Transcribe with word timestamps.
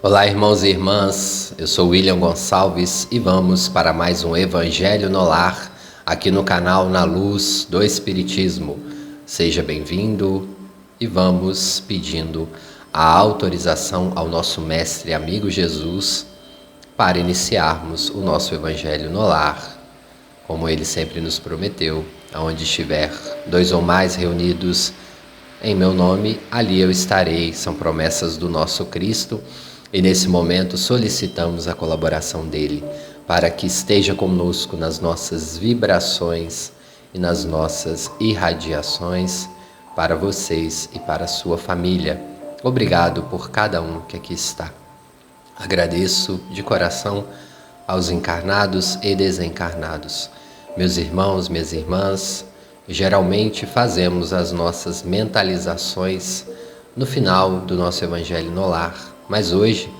Olá, 0.00 0.28
irmãos 0.28 0.62
e 0.62 0.68
irmãs. 0.68 1.52
Eu 1.58 1.66
sou 1.66 1.88
William 1.88 2.20
Gonçalves 2.20 3.08
e 3.10 3.18
vamos 3.18 3.68
para 3.68 3.92
mais 3.92 4.22
um 4.22 4.36
Evangelho 4.36 5.10
no 5.10 5.24
Lar, 5.24 5.76
aqui 6.06 6.30
no 6.30 6.44
canal 6.44 6.88
Na 6.88 7.02
Luz 7.02 7.66
do 7.68 7.82
Espiritismo. 7.82 8.78
Seja 9.26 9.60
bem-vindo 9.60 10.48
e 11.00 11.06
vamos 11.08 11.80
pedindo 11.80 12.48
a 12.94 13.02
autorização 13.02 14.12
ao 14.14 14.28
nosso 14.28 14.60
mestre 14.60 15.10
e 15.10 15.14
amigo 15.14 15.50
Jesus 15.50 16.26
para 16.96 17.18
iniciarmos 17.18 18.08
o 18.08 18.18
nosso 18.18 18.54
Evangelho 18.54 19.10
no 19.10 19.22
Lar, 19.22 19.80
como 20.46 20.68
ele 20.68 20.84
sempre 20.84 21.20
nos 21.20 21.40
prometeu, 21.40 22.04
aonde 22.32 22.62
estiver 22.62 23.12
dois 23.48 23.72
ou 23.72 23.82
mais 23.82 24.14
reunidos 24.14 24.92
em 25.60 25.74
meu 25.74 25.92
nome, 25.92 26.38
ali 26.52 26.80
eu 26.80 26.88
estarei. 26.88 27.52
São 27.52 27.74
promessas 27.74 28.36
do 28.36 28.48
nosso 28.48 28.86
Cristo 28.86 29.42
e 29.92 30.02
nesse 30.02 30.28
momento 30.28 30.76
solicitamos 30.76 31.66
a 31.66 31.74
colaboração 31.74 32.46
dele 32.46 32.84
para 33.26 33.50
que 33.50 33.66
esteja 33.66 34.14
conosco 34.14 34.76
nas 34.76 35.00
nossas 35.00 35.56
vibrações 35.56 36.72
e 37.12 37.18
nas 37.18 37.44
nossas 37.44 38.10
irradiações 38.20 39.48
para 39.96 40.14
vocês 40.14 40.88
e 40.94 40.98
para 40.98 41.24
a 41.24 41.28
sua 41.28 41.58
família. 41.58 42.20
Obrigado 42.62 43.22
por 43.24 43.50
cada 43.50 43.80
um 43.80 44.00
que 44.02 44.16
aqui 44.16 44.34
está. 44.34 44.72
Agradeço 45.56 46.40
de 46.50 46.62
coração 46.62 47.24
aos 47.86 48.10
encarnados 48.10 48.98
e 49.02 49.14
desencarnados, 49.14 50.30
meus 50.76 50.98
irmãos, 50.98 51.48
minhas 51.48 51.72
irmãs. 51.72 52.44
Geralmente 52.86 53.66
fazemos 53.66 54.32
as 54.32 54.52
nossas 54.52 55.02
mentalizações 55.02 56.46
no 56.96 57.04
final 57.04 57.60
do 57.60 57.74
nosso 57.76 58.04
Evangelho 58.04 58.50
no 58.50 58.68
Lar 58.68 59.17
mas 59.28 59.52
hoje 59.52 59.92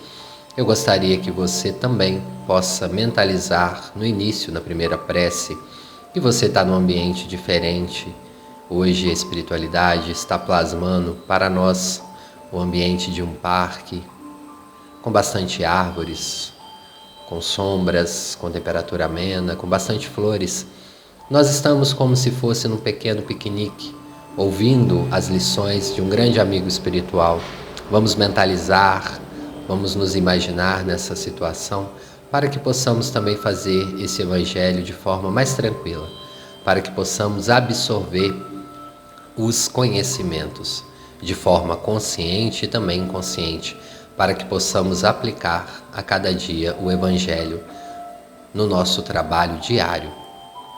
eu 0.57 0.65
gostaria 0.65 1.19
que 1.19 1.31
você 1.31 1.71
também 1.71 2.23
possa 2.47 2.89
mentalizar 2.89 3.93
no 3.95 4.05
início, 4.05 4.53
na 4.53 4.61
primeira 4.61 4.97
prece, 4.97 5.57
que 6.13 6.19
você 6.19 6.47
está 6.47 6.65
num 6.65 6.75
ambiente 6.75 7.29
diferente. 7.29 8.13
Hoje 8.69 9.09
a 9.09 9.13
espiritualidade 9.13 10.11
está 10.11 10.39
plasmando 10.39 11.15
para 11.29 11.49
nós 11.49 12.03
o 12.51 12.59
ambiente 12.59 13.11
de 13.13 13.23
um 13.23 13.35
parque 13.35 14.03
com 15.03 15.13
bastante 15.13 15.65
árvores, 15.65 16.53
com 17.29 17.41
sombras, 17.41 18.37
com 18.41 18.51
temperatura 18.51 19.05
amena, 19.05 19.55
com 19.55 19.67
bastante 19.67 20.09
flores. 20.09 20.67
Nós 21.31 21.51
estamos 21.51 21.93
como 21.93 22.17
se 22.17 22.31
fosse 22.31 22.67
num 22.67 22.79
pequeno 22.79 23.23
piquenique, 23.23 23.95
ouvindo 24.37 25.07
as 25.11 25.29
lições 25.29 25.95
de 25.95 26.01
um 26.01 26.09
grande 26.09 26.41
amigo 26.41 26.67
espiritual 26.67 27.41
Vamos 27.91 28.15
mentalizar, 28.15 29.19
vamos 29.67 29.95
nos 29.95 30.15
imaginar 30.15 30.85
nessa 30.85 31.17
situação 31.17 31.89
para 32.31 32.47
que 32.47 32.59
possamos 32.59 33.09
também 33.09 33.35
fazer 33.35 33.99
esse 33.99 34.21
evangelho 34.21 34.83
de 34.83 34.93
forma 34.93 35.31
mais 35.31 35.55
tranquila, 35.55 36.07
para 36.63 36.83
que 36.83 36.91
possamos 36.91 37.49
absorver 37.49 38.35
os 39.35 39.69
conhecimentos 39.69 40.85
de 41.23 41.35
forma 41.35 41.77
consciente 41.77 42.67
e 42.67 42.69
também 42.69 43.01
inconsciente, 43.01 43.75
para 44.19 44.35
que 44.35 44.45
possamos 44.45 45.03
aplicar 45.03 45.89
a 45.91 46.03
cada 46.03 46.35
dia 46.35 46.77
o 46.79 46.93
evangelho 46.93 47.65
no 48.53 48.67
nosso 48.67 49.01
trabalho 49.01 49.61
diário. 49.61 50.13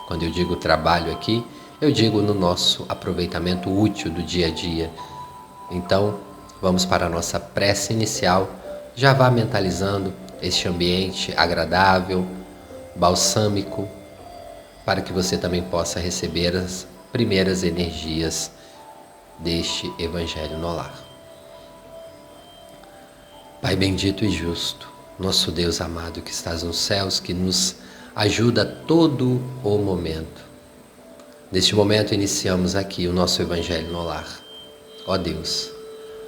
Quando 0.06 0.22
eu 0.22 0.30
digo 0.30 0.54
trabalho 0.54 1.10
aqui, 1.10 1.44
eu 1.80 1.90
digo 1.90 2.22
no 2.22 2.34
nosso 2.34 2.86
aproveitamento 2.88 3.68
útil 3.68 4.12
do 4.12 4.22
dia 4.22 4.46
a 4.46 4.50
dia. 4.50 4.92
Então, 5.72 6.29
Vamos 6.60 6.84
para 6.84 7.06
a 7.06 7.08
nossa 7.08 7.40
prece 7.40 7.92
inicial. 7.92 8.48
Já 8.94 9.12
vá 9.12 9.30
mentalizando 9.30 10.12
este 10.42 10.68
ambiente 10.68 11.32
agradável, 11.36 12.26
balsâmico, 12.94 13.88
para 14.84 15.00
que 15.00 15.12
você 15.12 15.38
também 15.38 15.62
possa 15.62 16.00
receber 16.00 16.56
as 16.56 16.86
primeiras 17.12 17.62
energias 17.62 18.50
deste 19.38 19.92
Evangelho 19.98 20.58
no 20.58 20.74
lar. 20.74 20.94
Pai 23.62 23.76
bendito 23.76 24.24
e 24.24 24.30
justo, 24.30 24.88
nosso 25.18 25.50
Deus 25.50 25.80
amado 25.80 26.22
que 26.22 26.30
estás 26.30 26.62
nos 26.62 26.78
céus, 26.78 27.20
que 27.20 27.32
nos 27.34 27.76
ajuda 28.14 28.64
todo 28.64 29.40
o 29.62 29.78
momento. 29.78 30.42
Neste 31.52 31.74
momento 31.74 32.14
iniciamos 32.14 32.74
aqui 32.74 33.06
o 33.06 33.12
nosso 33.12 33.42
Evangelho 33.42 33.90
no 33.90 34.02
lar. 34.02 34.28
Ó 35.06 35.16
Deus, 35.16 35.70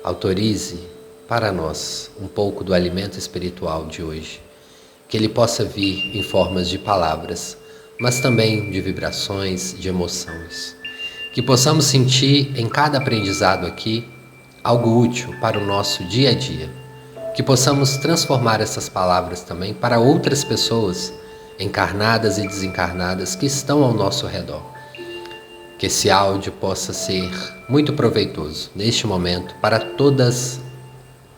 autorize 0.03 0.81
para 1.29 1.53
nós 1.53 2.11
um 2.21 2.27
pouco 2.27 2.65
do 2.65 2.75
alimento 2.75 3.19
espiritual 3.19 3.87
de 3.87 4.03
hoje, 4.03 4.41
que 5.09 5.17
ele 5.17 5.29
possa 5.29 5.65
vir 5.65 6.17
em 6.17 6.23
formas 6.23 6.69
de 6.69 6.79
palavras, 6.79 7.57
mas 7.99 8.21
também 8.21 8.71
de 8.71 8.81
vibrações, 8.81 9.75
de 9.79 9.89
emoções. 9.89 10.77
Que 11.33 11.41
possamos 11.41 11.87
sentir 11.87 12.53
em 12.59 12.69
cada 12.69 12.99
aprendizado 12.99 13.67
aqui 13.67 14.07
algo 14.63 15.01
útil 15.01 15.35
para 15.41 15.59
o 15.59 15.65
nosso 15.65 16.05
dia 16.05 16.31
a 16.31 16.35
dia. 16.35 16.69
Que 17.35 17.43
possamos 17.43 17.97
transformar 17.97 18.61
essas 18.61 18.89
palavras 18.89 19.41
também 19.41 19.73
para 19.73 19.99
outras 19.99 20.45
pessoas, 20.45 21.13
encarnadas 21.59 22.37
e 22.37 22.47
desencarnadas, 22.47 23.35
que 23.35 23.47
estão 23.47 23.83
ao 23.83 23.95
nosso 23.95 24.27
redor 24.27 24.72
que 25.83 25.87
esse 25.87 26.09
áudio 26.09 26.53
possa 26.53 26.93
ser 26.93 27.29
muito 27.69 27.93
proveitoso 27.93 28.71
neste 28.73 29.05
momento 29.05 29.53
para 29.57 29.81
todas 29.81 30.61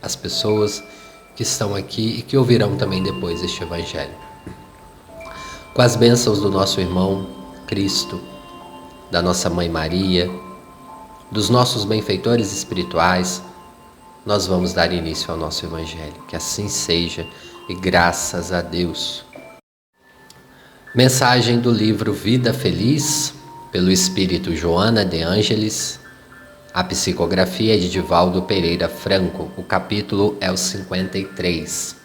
as 0.02 0.14
pessoas 0.14 0.84
que 1.34 1.42
estão 1.42 1.74
aqui 1.74 2.18
e 2.18 2.20
que 2.20 2.36
ouvirão 2.36 2.76
também 2.76 3.02
depois 3.02 3.42
este 3.42 3.62
Evangelho. 3.62 4.12
Com 5.72 5.80
as 5.80 5.96
bênçãos 5.96 6.40
do 6.42 6.50
nosso 6.50 6.78
irmão 6.78 7.26
Cristo, 7.66 8.20
da 9.10 9.22
nossa 9.22 9.48
mãe 9.48 9.66
Maria, 9.66 10.30
dos 11.32 11.48
nossos 11.48 11.86
benfeitores 11.86 12.52
espirituais, 12.52 13.42
nós 14.26 14.46
vamos 14.46 14.74
dar 14.74 14.92
início 14.92 15.30
ao 15.30 15.38
nosso 15.38 15.64
Evangelho. 15.64 16.22
Que 16.28 16.36
assim 16.36 16.68
seja 16.68 17.26
e 17.66 17.74
graças 17.74 18.52
a 18.52 18.60
Deus. 18.60 19.24
Mensagem 20.94 21.58
do 21.60 21.70
livro 21.70 22.12
Vida 22.12 22.52
Feliz 22.52 23.32
pelo 23.74 23.90
espírito 23.90 24.54
Joana 24.54 25.04
de 25.04 25.20
Ângeles. 25.20 25.98
A 26.72 26.84
psicografia 26.84 27.74
é 27.74 27.76
de 27.76 27.90
Divaldo 27.90 28.42
Pereira 28.42 28.88
Franco. 28.88 29.50
O 29.56 29.64
capítulo 29.64 30.36
é 30.40 30.48
o 30.48 30.56
53. 30.56 31.96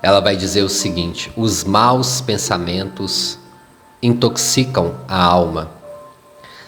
Ela 0.00 0.20
vai 0.20 0.36
dizer 0.36 0.62
o 0.62 0.68
seguinte: 0.68 1.32
os 1.36 1.64
maus 1.64 2.20
pensamentos 2.20 3.36
intoxicam 4.00 5.00
a 5.08 5.20
alma, 5.20 5.72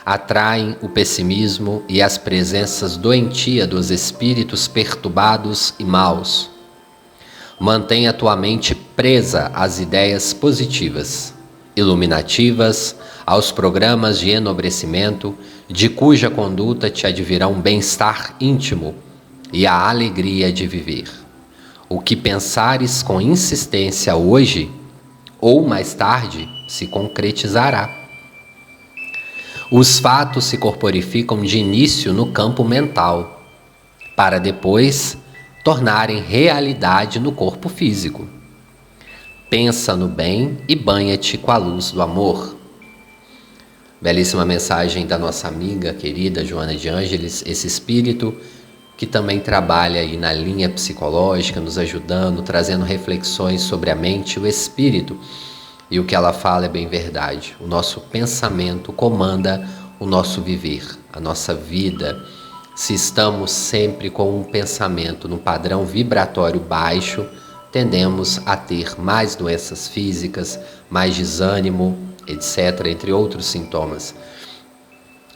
atraem 0.04 0.76
o 0.82 0.88
pessimismo 0.88 1.84
e 1.88 2.02
as 2.02 2.18
presenças 2.18 2.96
doentia 2.96 3.68
dos 3.68 3.92
espíritos 3.92 4.66
perturbados 4.66 5.74
e 5.78 5.84
maus. 5.84 6.50
Mantenha 7.56 8.12
tua 8.12 8.34
mente 8.34 8.74
presa 8.74 9.48
às 9.54 9.78
ideias 9.78 10.32
positivas, 10.32 11.32
iluminativas, 11.76 12.96
aos 13.24 13.52
programas 13.52 14.18
de 14.18 14.30
enobrecimento, 14.30 15.36
de 15.68 15.88
cuja 15.88 16.30
conduta 16.30 16.90
te 16.90 17.06
advirá 17.06 17.46
um 17.48 17.60
bem-estar 17.60 18.34
íntimo 18.40 18.94
e 19.52 19.66
a 19.66 19.88
alegria 19.88 20.52
de 20.52 20.66
viver. 20.66 21.08
O 21.88 22.00
que 22.00 22.14
pensares 22.14 23.02
com 23.02 23.20
insistência 23.20 24.14
hoje 24.14 24.70
ou 25.40 25.66
mais 25.66 25.94
tarde 25.94 26.48
se 26.68 26.86
concretizará. 26.86 27.90
Os 29.70 29.98
fatos 29.98 30.44
se 30.44 30.58
corporificam 30.58 31.42
de 31.42 31.58
início 31.58 32.12
no 32.12 32.32
campo 32.32 32.64
mental, 32.64 33.42
para 34.16 34.38
depois 34.38 35.16
tornarem 35.64 36.20
realidade 36.20 37.18
no 37.18 37.32
corpo 37.32 37.68
físico. 37.68 38.28
Pensa 39.48 39.96
no 39.96 40.08
bem 40.08 40.58
e 40.68 40.76
banha-te 40.76 41.36
com 41.38 41.50
a 41.50 41.56
luz 41.56 41.90
do 41.90 42.02
amor. 42.02 42.59
Belíssima 44.00 44.46
mensagem 44.46 45.06
da 45.06 45.18
nossa 45.18 45.46
amiga 45.46 45.92
querida 45.92 46.42
Joana 46.42 46.74
de 46.74 46.88
Ângeles, 46.88 47.44
esse 47.46 47.66
espírito 47.66 48.34
que 48.96 49.04
também 49.04 49.40
trabalha 49.40 50.00
aí 50.00 50.16
na 50.16 50.32
linha 50.32 50.70
psicológica, 50.70 51.60
nos 51.60 51.76
ajudando, 51.76 52.40
trazendo 52.40 52.82
reflexões 52.82 53.60
sobre 53.60 53.90
a 53.90 53.94
mente 53.94 54.34
e 54.34 54.38
o 54.38 54.46
espírito. 54.46 55.18
E 55.90 56.00
o 56.00 56.04
que 56.04 56.14
ela 56.14 56.32
fala 56.32 56.64
é 56.64 56.68
bem 56.68 56.88
verdade. 56.88 57.54
O 57.60 57.66
nosso 57.66 58.00
pensamento 58.00 58.90
comanda 58.90 59.68
o 59.98 60.06
nosso 60.06 60.40
viver, 60.40 60.82
a 61.12 61.20
nossa 61.20 61.52
vida. 61.52 62.24
Se 62.74 62.94
estamos 62.94 63.50
sempre 63.50 64.08
com 64.08 64.40
um 64.40 64.44
pensamento 64.44 65.28
no 65.28 65.36
padrão 65.36 65.84
vibratório 65.84 66.58
baixo, 66.58 67.26
tendemos 67.70 68.40
a 68.46 68.56
ter 68.56 68.98
mais 68.98 69.34
doenças 69.34 69.88
físicas, 69.88 70.58
mais 70.88 71.14
desânimo, 71.14 72.09
etc., 72.30 72.86
entre 72.86 73.12
outros 73.12 73.46
sintomas. 73.46 74.14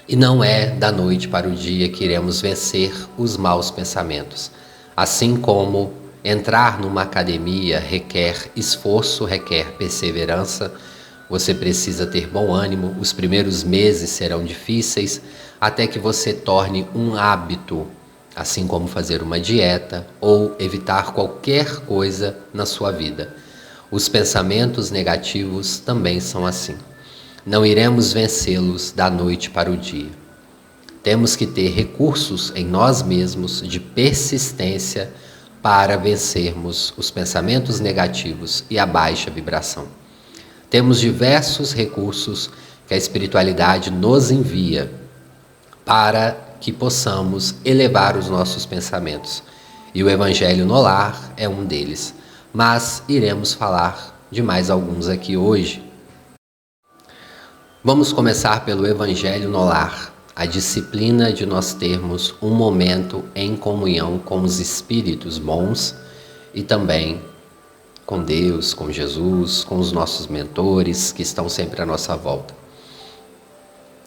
E 0.08 0.16
não 0.16 0.44
é 0.44 0.66
da 0.66 0.92
noite 0.92 1.28
para 1.28 1.48
o 1.48 1.52
dia 1.52 1.88
que 1.88 2.04
iremos 2.04 2.40
vencer 2.40 2.92
os 3.16 3.36
maus 3.36 3.70
pensamentos, 3.70 4.50
assim 4.96 5.36
como 5.36 6.04
Entrar 6.26 6.80
numa 6.80 7.02
academia 7.02 7.78
requer 7.78 8.50
esforço, 8.56 9.26
requer 9.26 9.72
perseverança. 9.72 10.72
Você 11.28 11.52
precisa 11.52 12.06
ter 12.06 12.26
bom 12.26 12.50
ânimo. 12.50 12.96
Os 12.98 13.12
primeiros 13.12 13.62
meses 13.62 14.08
serão 14.08 14.42
difíceis 14.42 15.20
até 15.60 15.86
que 15.86 15.98
você 15.98 16.32
torne 16.32 16.88
um 16.94 17.14
hábito, 17.14 17.86
assim 18.34 18.66
como 18.66 18.88
fazer 18.88 19.20
uma 19.22 19.38
dieta 19.38 20.06
ou 20.18 20.56
evitar 20.58 21.12
qualquer 21.12 21.80
coisa 21.80 22.38
na 22.54 22.64
sua 22.64 22.90
vida. 22.90 23.36
Os 23.94 24.08
pensamentos 24.08 24.90
negativos 24.90 25.78
também 25.78 26.18
são 26.18 26.44
assim. 26.44 26.74
Não 27.46 27.64
iremos 27.64 28.12
vencê-los 28.12 28.90
da 28.90 29.08
noite 29.08 29.50
para 29.50 29.70
o 29.70 29.76
dia. 29.76 30.10
Temos 31.00 31.36
que 31.36 31.46
ter 31.46 31.68
recursos 31.68 32.52
em 32.56 32.64
nós 32.64 33.04
mesmos 33.04 33.62
de 33.62 33.78
persistência 33.78 35.12
para 35.62 35.96
vencermos 35.96 36.92
os 36.96 37.08
pensamentos 37.12 37.78
negativos 37.78 38.64
e 38.68 38.80
a 38.80 38.84
baixa 38.84 39.30
vibração. 39.30 39.86
Temos 40.68 40.98
diversos 40.98 41.72
recursos 41.72 42.50
que 42.88 42.94
a 42.94 42.98
espiritualidade 42.98 43.92
nos 43.92 44.32
envia 44.32 44.90
para 45.84 46.36
que 46.60 46.72
possamos 46.72 47.54
elevar 47.64 48.16
os 48.16 48.28
nossos 48.28 48.66
pensamentos. 48.66 49.44
E 49.94 50.02
o 50.02 50.10
Evangelho 50.10 50.66
no 50.66 50.80
Lar 50.80 51.32
é 51.36 51.48
um 51.48 51.64
deles. 51.64 52.12
Mas 52.56 53.02
iremos 53.08 53.52
falar 53.52 54.16
de 54.30 54.40
mais 54.40 54.70
alguns 54.70 55.08
aqui 55.08 55.36
hoje. 55.36 55.82
Vamos 57.82 58.12
começar 58.12 58.64
pelo 58.64 58.86
Evangelho 58.86 59.48
no 59.48 59.64
Lar 59.64 60.14
a 60.36 60.46
disciplina 60.46 61.32
de 61.32 61.44
nós 61.44 61.74
termos 61.74 62.32
um 62.40 62.50
momento 62.50 63.24
em 63.34 63.56
comunhão 63.56 64.20
com 64.20 64.40
os 64.40 64.60
espíritos 64.60 65.36
bons 65.36 65.96
e 66.54 66.62
também 66.62 67.20
com 68.06 68.22
Deus, 68.22 68.72
com 68.72 68.88
Jesus, 68.88 69.64
com 69.64 69.76
os 69.76 69.90
nossos 69.90 70.28
mentores 70.28 71.10
que 71.10 71.22
estão 71.22 71.48
sempre 71.48 71.82
à 71.82 71.86
nossa 71.86 72.16
volta. 72.16 72.54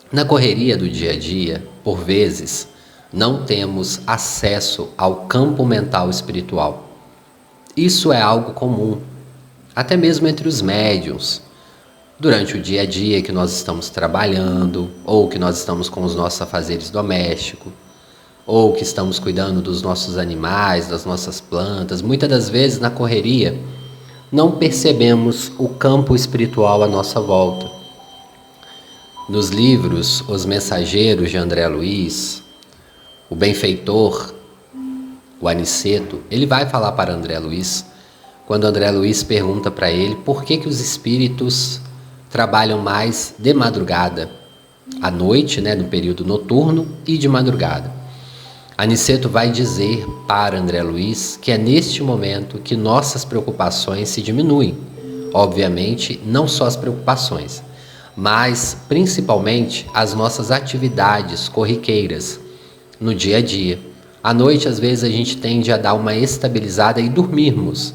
Na 0.10 0.24
correria 0.24 0.78
do 0.78 0.88
dia 0.88 1.12
a 1.12 1.20
dia, 1.20 1.68
por 1.84 1.98
vezes, 1.98 2.70
não 3.12 3.44
temos 3.44 4.00
acesso 4.08 4.88
ao 4.98 5.26
campo 5.26 5.66
mental 5.66 6.10
espiritual. 6.10 6.87
Isso 7.78 8.12
é 8.12 8.20
algo 8.20 8.54
comum, 8.54 8.98
até 9.76 9.96
mesmo 9.96 10.28
entre 10.28 10.48
os 10.48 10.64
médiums 10.64 11.44
durante 12.20 12.58
o 12.58 12.60
dia 12.60 12.82
a 12.82 12.86
dia 12.88 13.22
que 13.22 13.32
nós 13.32 13.54
estamos 13.54 13.88
trabalhando, 13.92 14.90
ou 15.06 15.28
que 15.28 15.38
nós 15.38 15.60
estamos 15.60 15.88
com 15.88 16.02
os 16.04 16.16
nossos 16.16 16.42
afazeres 16.42 16.90
domésticos, 16.90 17.72
ou 18.48 18.74
que 18.74 18.82
estamos 18.82 19.20
cuidando 19.20 19.62
dos 19.62 19.84
nossos 19.84 20.18
animais, 20.18 20.88
das 20.88 21.06
nossas 21.06 21.40
plantas, 21.40 22.02
muitas 22.02 22.28
das 22.28 22.50
vezes 22.50 22.80
na 22.80 22.90
correria, 22.90 23.56
não 24.32 24.54
percebemos 24.54 25.52
o 25.60 25.70
campo 25.70 26.16
espiritual 26.16 26.82
à 26.82 26.88
nossa 26.88 27.22
volta. 27.22 27.70
Nos 29.30 29.50
livros 29.50 30.24
Os 30.28 30.48
Mensageiros 30.48 31.30
de 31.30 31.38
André 31.38 31.68
Luiz, 31.68 32.42
o 33.30 33.36
benfeitor, 33.36 34.34
o 35.40 35.48
Aniceto, 35.48 36.22
ele 36.32 36.46
vai 36.46 36.66
falar 36.68 36.94
para 36.94 37.14
André 37.14 37.38
Luiz, 37.40 37.86
quando 38.46 38.66
André 38.66 38.90
Luiz 38.92 39.24
pergunta 39.24 39.70
para 39.70 39.92
ele 39.92 40.16
por 40.16 40.44
que, 40.44 40.58
que 40.58 40.68
os 40.68 40.80
espíritos 40.80 41.82
trabalham 42.30 42.80
mais 42.80 43.36
de 43.38 43.54
madrugada, 43.54 44.30
à 45.02 45.12
noite, 45.12 45.62
né, 45.62 45.76
no 45.76 45.86
período 45.86 46.26
noturno 46.26 46.88
e 47.06 47.18
de 47.18 47.28
madrugada. 47.28 47.92
Aniceto 48.78 49.28
vai 49.28 49.50
dizer 49.52 50.06
para 50.28 50.60
André 50.60 50.84
Luiz 50.84 51.38
que 51.42 51.52
é 51.52 51.58
neste 51.58 52.04
momento 52.04 52.60
que 52.60 52.76
nossas 52.76 53.26
preocupações 53.26 54.10
se 54.10 54.22
diminuem. 54.22 54.78
Obviamente, 55.34 56.22
não 56.26 56.48
só 56.48 56.66
as 56.66 56.76
preocupações, 56.76 57.64
mas 58.16 58.78
principalmente 58.88 59.88
as 59.94 60.14
nossas 60.14 60.52
atividades 60.52 61.50
corriqueiras 61.50 62.40
no 63.00 63.14
dia 63.14 63.38
a 63.38 63.42
dia. 63.42 63.80
À 64.28 64.34
noite, 64.34 64.68
às 64.68 64.78
vezes, 64.78 65.06
a 65.06 65.10
gente 65.10 65.38
tende 65.38 65.72
a 65.72 65.78
dar 65.78 65.94
uma 65.94 66.14
estabilizada 66.14 67.00
e 67.00 67.08
dormirmos. 67.08 67.94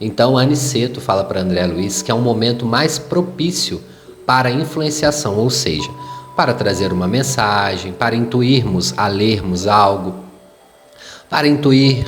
Então, 0.00 0.38
Aniceto 0.38 1.02
fala 1.02 1.22
para 1.22 1.42
André 1.42 1.66
Luiz 1.66 2.00
que 2.00 2.10
é 2.10 2.14
um 2.14 2.22
momento 2.22 2.64
mais 2.64 2.98
propício 2.98 3.82
para 4.24 4.50
influenciação, 4.50 5.36
ou 5.36 5.50
seja, 5.50 5.90
para 6.34 6.54
trazer 6.54 6.94
uma 6.94 7.06
mensagem, 7.06 7.92
para 7.92 8.16
intuirmos 8.16 8.94
a 8.96 9.06
lermos 9.06 9.66
algo, 9.66 10.14
para 11.28 11.46
intuir, 11.46 12.06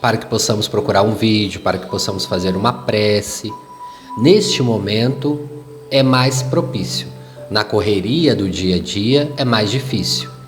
para 0.00 0.16
que 0.16 0.24
possamos 0.24 0.66
procurar 0.66 1.02
um 1.02 1.14
vídeo, 1.14 1.60
para 1.60 1.76
que 1.76 1.86
possamos 1.86 2.24
fazer 2.24 2.56
uma 2.56 2.72
prece. 2.72 3.52
Neste 4.16 4.62
momento 4.62 5.38
é 5.90 6.02
mais 6.02 6.42
propício. 6.42 7.08
Na 7.50 7.62
correria 7.62 8.34
do 8.34 8.48
dia 8.48 8.76
a 8.76 8.78
dia 8.78 9.30
é 9.36 9.44
mais 9.44 9.70
difícil. 9.70 10.39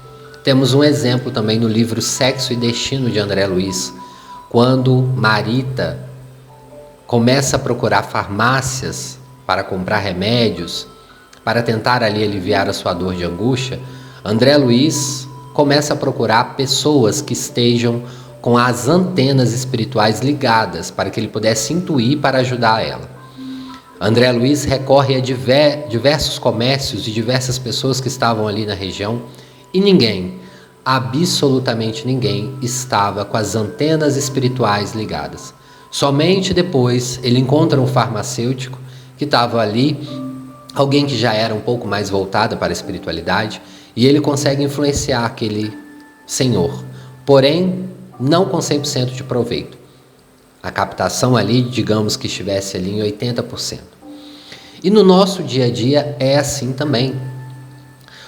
Temos 0.44 0.74
um 0.74 0.82
exemplo 0.82 1.30
também 1.30 1.56
no 1.56 1.68
livro 1.68 2.02
Sexo 2.02 2.52
e 2.52 2.56
Destino 2.56 3.08
de 3.08 3.20
André 3.20 3.46
Luiz, 3.46 3.94
quando 4.48 5.00
Marita 5.14 6.04
começa 7.06 7.54
a 7.54 7.58
procurar 7.60 8.02
farmácias 8.02 9.20
para 9.46 9.62
comprar 9.62 9.98
remédios, 9.98 10.88
para 11.44 11.62
tentar 11.62 12.02
ali 12.02 12.24
aliviar 12.24 12.68
a 12.68 12.72
sua 12.72 12.92
dor 12.92 13.14
de 13.14 13.22
angústia, 13.22 13.78
André 14.24 14.56
Luiz 14.56 15.28
começa 15.54 15.94
a 15.94 15.96
procurar 15.96 16.56
pessoas 16.56 17.20
que 17.20 17.34
estejam 17.34 18.02
com 18.40 18.58
as 18.58 18.88
antenas 18.88 19.52
espirituais 19.52 20.20
ligadas 20.20 20.90
para 20.90 21.08
que 21.08 21.20
ele 21.20 21.28
pudesse 21.28 21.72
intuir 21.72 22.18
para 22.18 22.38
ajudar 22.38 22.84
ela. 22.84 23.08
André 24.00 24.32
Luiz 24.32 24.64
recorre 24.64 25.14
a 25.14 25.20
diversos 25.20 26.36
comércios 26.36 27.06
e 27.06 27.12
diversas 27.12 27.60
pessoas 27.60 28.00
que 28.00 28.08
estavam 28.08 28.48
ali 28.48 28.66
na 28.66 28.74
região 28.74 29.22
e 29.72 29.80
ninguém, 29.80 30.34
absolutamente 30.84 32.06
ninguém, 32.06 32.54
estava 32.60 33.24
com 33.24 33.36
as 33.36 33.54
antenas 33.54 34.16
espirituais 34.16 34.94
ligadas. 34.94 35.54
Somente 35.90 36.54
depois 36.54 37.20
ele 37.22 37.38
encontra 37.38 37.80
um 37.80 37.86
farmacêutico 37.86 38.78
que 39.16 39.24
estava 39.24 39.60
ali, 39.60 39.98
alguém 40.74 41.06
que 41.06 41.16
já 41.16 41.32
era 41.32 41.54
um 41.54 41.60
pouco 41.60 41.86
mais 41.86 42.10
voltada 42.10 42.56
para 42.56 42.68
a 42.68 42.72
espiritualidade, 42.72 43.60
e 43.94 44.06
ele 44.06 44.20
consegue 44.20 44.62
influenciar 44.62 45.24
aquele 45.24 45.76
senhor, 46.26 46.82
porém 47.26 47.90
não 48.18 48.46
com 48.46 48.58
100% 48.58 49.12
de 49.12 49.22
proveito. 49.22 49.76
A 50.62 50.70
captação 50.70 51.36
ali, 51.36 51.60
digamos 51.60 52.16
que 52.16 52.26
estivesse 52.26 52.76
ali 52.76 52.90
em 52.90 53.02
80%. 53.02 53.80
E 54.82 54.90
no 54.90 55.02
nosso 55.04 55.42
dia 55.42 55.66
a 55.66 55.70
dia 55.70 56.16
é 56.18 56.38
assim 56.38 56.72
também. 56.72 57.14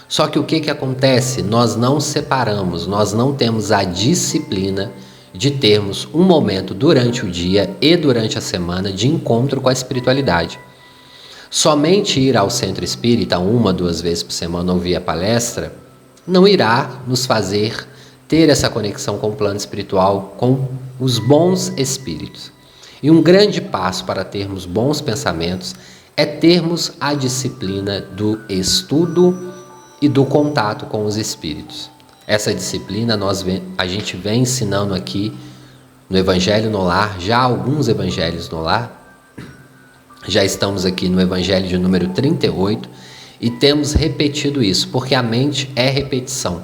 Só 0.09 0.27
que 0.27 0.39
o 0.39 0.45
que, 0.45 0.61
que 0.61 0.71
acontece? 0.71 1.43
Nós 1.43 1.77
não 1.77 1.99
separamos, 1.99 2.87
nós 2.87 3.13
não 3.13 3.35
temos 3.35 3.73
a 3.73 3.85
disciplina 3.85 4.93
de 5.33 5.51
termos 5.51 6.07
um 6.15 6.23
momento 6.23 6.73
durante 6.75 7.25
o 7.25 7.31
dia 7.31 7.77
e 7.81 7.97
durante 7.97 8.39
a 8.39 8.41
semana 8.41 8.93
de 8.93 9.09
encontro 9.09 9.61
com 9.61 9.69
a 9.69 9.73
espiritualidade. 9.73 10.59
Somente 11.51 12.21
ir 12.21 12.37
ao 12.37 12.51
centro 12.51 12.85
espírita 12.85 13.39
uma, 13.39 13.73
duas 13.73 14.01
vezes 14.01 14.23
por 14.23 14.33
semana 14.33 14.73
ouvir 14.73 14.97
a 14.97 15.01
palestra 15.01 15.73
não 16.27 16.47
irá 16.49 17.01
nos 17.07 17.27
fazer 17.27 17.87
ter 18.27 18.49
essa 18.49 18.71
conexão 18.71 19.19
com 19.19 19.29
o 19.29 19.37
plano 19.37 19.57
espiritual, 19.57 20.35
com 20.39 20.69
os 20.99 21.19
bons 21.19 21.73
espíritos. 21.77 22.51
E 23.03 23.11
um 23.11 23.23
grande 23.23 23.61
passo 23.61 24.05
para 24.05 24.25
termos 24.25 24.65
bons 24.65 25.01
pensamentos 25.01 25.75
é 26.17 26.25
termos 26.25 26.93
a 27.01 27.13
disciplina 27.15 28.01
do 28.01 28.41
estudo 28.49 29.54
e 30.05 30.09
do 30.09 30.27
contato 30.27 30.85
com 30.85 31.07
os 31.07 31.17
espíritos. 31.17 31.91
Essa 32.27 32.53
disciplina 32.53 33.17
nós 33.17 33.43
a 33.79 33.87
gente 33.87 34.19
vem 34.19 34.43
ensinando 34.43 34.95
aqui 34.95 35.33
no 36.11 36.19
Evangelho 36.19 36.69
no 36.69 36.83
Lar, 36.83 37.19
já 37.19 37.39
alguns 37.39 37.89
evangelhos 37.89 38.51
no 38.51 38.61
lar. 38.61 39.01
Já 40.29 40.45
estamos 40.45 40.85
aqui 40.85 41.09
no 41.09 41.21
Evangelho 41.21 41.67
de 41.67 41.79
número 41.79 42.09
38 42.09 42.87
e 43.41 43.49
temos 43.49 43.95
repetido 43.95 44.63
isso, 44.63 44.89
porque 44.89 45.15
a 45.15 45.23
mente 45.23 45.71
é 45.75 45.89
repetição. 45.89 46.63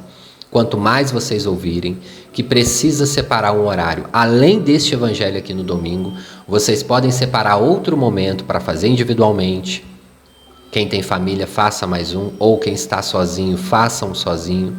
Quanto 0.50 0.76
mais 0.76 1.10
vocês 1.10 1.46
ouvirem 1.46 1.98
que 2.34 2.42
precisa 2.42 3.06
separar 3.06 3.52
um 3.52 3.66
horário, 3.66 4.04
além 4.12 4.60
deste 4.60 4.94
evangelho 4.94 5.38
aqui 5.38 5.54
no 5.54 5.62
domingo, 5.62 6.12
vocês 6.46 6.82
podem 6.82 7.10
separar 7.10 7.56
outro 7.56 7.96
momento 7.96 8.44
para 8.44 8.60
fazer 8.60 8.88
individualmente. 8.88 9.89
Quem 10.70 10.88
tem 10.88 11.02
família, 11.02 11.46
faça 11.46 11.86
mais 11.86 12.14
um, 12.14 12.30
ou 12.38 12.58
quem 12.58 12.74
está 12.74 13.02
sozinho, 13.02 13.56
faça 13.58 14.06
um 14.06 14.14
sozinho. 14.14 14.76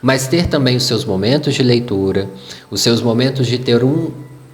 Mas 0.00 0.28
ter 0.28 0.46
também 0.46 0.76
os 0.76 0.84
seus 0.84 1.04
momentos 1.04 1.54
de 1.54 1.62
leitura, 1.62 2.28
os 2.70 2.80
seus 2.80 3.02
momentos 3.02 3.46
de 3.46 3.58
ter 3.58 3.82
um, 3.82 4.12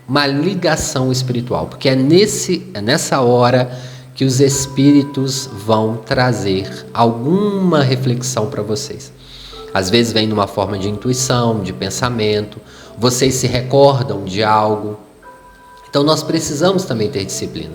uma 0.09 0.27
ligação 0.27 1.13
espiritual, 1.13 1.67
porque 1.67 1.89
é, 1.89 1.97
nesse, 1.97 2.71
é 2.73 2.81
nessa 2.81 3.21
hora 3.21 3.71
que 4.15 4.25
os 4.25 4.41
espíritos 4.41 5.49
vão 5.53 5.97
trazer 5.97 6.87
alguma 6.93 7.83
reflexão 7.83 8.47
para 8.47 8.63
vocês. 8.63 9.13
Às 9.75 9.89
vezes 9.91 10.13
vem 10.13 10.27
numa 10.27 10.47
forma 10.47 10.79
de 10.79 10.89
intuição, 10.89 11.63
de 11.63 11.73
pensamento, 11.73 12.59
vocês 12.99 13.35
se 13.35 13.47
recordam 13.47 14.25
de 14.25 14.43
algo. 14.43 14.99
Então 15.89 16.03
nós 16.03 16.23
precisamos 16.23 16.85
também 16.85 17.11
ter 17.11 17.25
disciplina. 17.25 17.75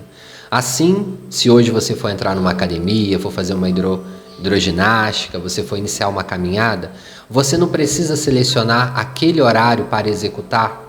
Assim, 0.49 1.17
se 1.29 1.49
hoje 1.49 1.71
você 1.71 1.93
for 1.95 2.09
entrar 2.09 2.35
numa 2.35 2.51
academia, 2.51 3.19
for 3.19 3.31
fazer 3.31 3.53
uma 3.53 3.69
hidro, 3.69 4.03
hidroginástica, 4.39 5.37
você 5.37 5.61
for 5.61 5.77
iniciar 5.77 6.07
uma 6.07 6.23
caminhada, 6.23 6.91
você 7.29 7.57
não 7.57 7.67
precisa 7.67 8.15
selecionar 8.15 8.97
aquele 8.97 9.41
horário 9.41 9.85
para 9.85 10.09
executar 10.09 10.83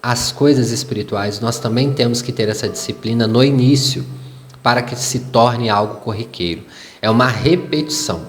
as 0.00 0.30
coisas 0.30 0.70
espirituais. 0.70 1.40
Nós 1.40 1.58
também 1.58 1.92
temos 1.92 2.22
que 2.22 2.30
ter 2.30 2.48
essa 2.48 2.68
disciplina 2.68 3.26
no 3.26 3.42
início 3.42 4.04
para 4.62 4.80
que 4.80 4.94
se 4.94 5.18
torne 5.18 5.68
algo 5.68 5.96
corriqueiro. 5.96 6.62
É 7.00 7.10
uma 7.10 7.26
repetição. 7.26 8.22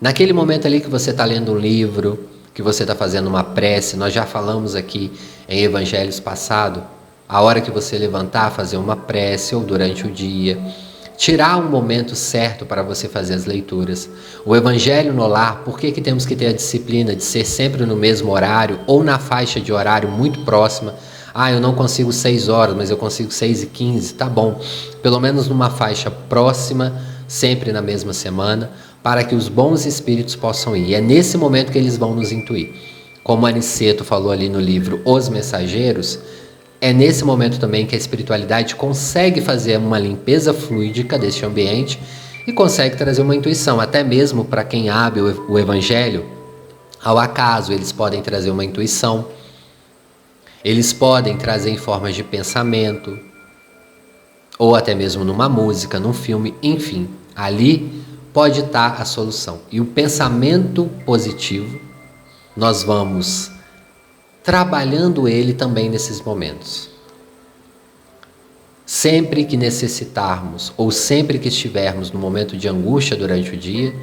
Naquele 0.00 0.32
momento 0.32 0.66
ali 0.66 0.80
que 0.80 0.90
você 0.90 1.12
está 1.12 1.24
lendo 1.24 1.52
um 1.52 1.58
livro, 1.58 2.28
que 2.52 2.60
você 2.60 2.82
está 2.82 2.94
fazendo 2.94 3.28
uma 3.28 3.44
prece, 3.44 3.96
nós 3.96 4.12
já 4.12 4.26
falamos 4.26 4.74
aqui 4.74 5.12
em 5.48 5.62
evangelhos 5.62 6.18
passados 6.18 6.82
a 7.34 7.42
hora 7.42 7.60
que 7.60 7.68
você 7.68 7.98
levantar, 7.98 8.52
fazer 8.52 8.76
uma 8.76 8.94
prece 8.94 9.56
ou 9.56 9.64
durante 9.64 10.06
o 10.06 10.10
dia. 10.12 10.56
Tirar 11.16 11.58
um 11.58 11.68
momento 11.68 12.14
certo 12.14 12.64
para 12.64 12.80
você 12.80 13.08
fazer 13.08 13.34
as 13.34 13.44
leituras. 13.44 14.08
O 14.46 14.54
Evangelho 14.54 15.12
no 15.12 15.26
lar, 15.26 15.64
por 15.64 15.76
que, 15.76 15.90
que 15.90 16.00
temos 16.00 16.24
que 16.24 16.36
ter 16.36 16.46
a 16.46 16.52
disciplina 16.52 17.12
de 17.12 17.24
ser 17.24 17.44
sempre 17.44 17.84
no 17.84 17.96
mesmo 17.96 18.30
horário 18.30 18.78
ou 18.86 19.02
na 19.02 19.18
faixa 19.18 19.60
de 19.60 19.72
horário 19.72 20.08
muito 20.08 20.44
próxima? 20.44 20.94
Ah, 21.34 21.50
eu 21.50 21.60
não 21.60 21.74
consigo 21.74 22.12
6 22.12 22.48
horas, 22.48 22.76
mas 22.76 22.88
eu 22.88 22.96
consigo 22.96 23.32
6 23.32 23.64
e 23.64 23.66
15. 23.66 24.14
Tá 24.14 24.26
bom. 24.26 24.60
Pelo 25.02 25.18
menos 25.18 25.48
numa 25.48 25.70
faixa 25.70 26.12
próxima, 26.12 27.02
sempre 27.26 27.72
na 27.72 27.82
mesma 27.82 28.12
semana, 28.12 28.70
para 29.02 29.24
que 29.24 29.34
os 29.34 29.48
bons 29.48 29.84
espíritos 29.86 30.36
possam 30.36 30.76
ir. 30.76 30.90
E 30.90 30.94
é 30.94 31.00
nesse 31.00 31.36
momento 31.36 31.72
que 31.72 31.78
eles 31.78 31.96
vão 31.96 32.14
nos 32.14 32.30
intuir. 32.30 32.72
Como 33.24 33.44
Aniceto 33.44 34.04
falou 34.04 34.30
ali 34.30 34.48
no 34.48 34.60
livro 34.60 35.00
Os 35.04 35.28
Mensageiros, 35.28 36.20
é 36.84 36.92
nesse 36.92 37.24
momento 37.24 37.58
também 37.58 37.86
que 37.86 37.94
a 37.94 37.98
espiritualidade 37.98 38.76
consegue 38.76 39.40
fazer 39.40 39.78
uma 39.78 39.98
limpeza 39.98 40.52
fluídica 40.52 41.18
deste 41.18 41.42
ambiente 41.46 41.98
e 42.46 42.52
consegue 42.52 42.94
trazer 42.94 43.22
uma 43.22 43.34
intuição, 43.34 43.80
até 43.80 44.04
mesmo 44.04 44.44
para 44.44 44.62
quem 44.62 44.90
abre 44.90 45.22
o 45.22 45.58
evangelho, 45.58 46.26
ao 47.02 47.18
acaso 47.18 47.72
eles 47.72 47.90
podem 47.90 48.20
trazer 48.20 48.50
uma 48.50 48.62
intuição, 48.62 49.28
eles 50.62 50.92
podem 50.92 51.38
trazer 51.38 51.70
em 51.70 51.78
formas 51.78 52.14
de 52.14 52.22
pensamento, 52.22 53.18
ou 54.58 54.76
até 54.76 54.94
mesmo 54.94 55.24
numa 55.24 55.48
música, 55.48 55.98
num 55.98 56.12
filme, 56.12 56.54
enfim, 56.62 57.08
ali 57.34 58.04
pode 58.30 58.60
estar 58.60 59.00
a 59.00 59.06
solução. 59.06 59.60
E 59.72 59.80
o 59.80 59.86
pensamento 59.86 60.90
positivo, 61.06 61.80
nós 62.54 62.82
vamos 62.82 63.53
trabalhando 64.44 65.26
ele 65.26 65.54
também 65.54 65.88
nesses 65.88 66.20
momentos. 66.20 66.90
Sempre 68.84 69.46
que 69.46 69.56
necessitarmos 69.56 70.70
ou 70.76 70.90
sempre 70.90 71.38
que 71.38 71.48
estivermos 71.48 72.10
no 72.10 72.20
momento 72.20 72.54
de 72.54 72.68
angústia 72.68 73.16
durante 73.16 73.54
o 73.54 73.56
dia, 73.56 73.94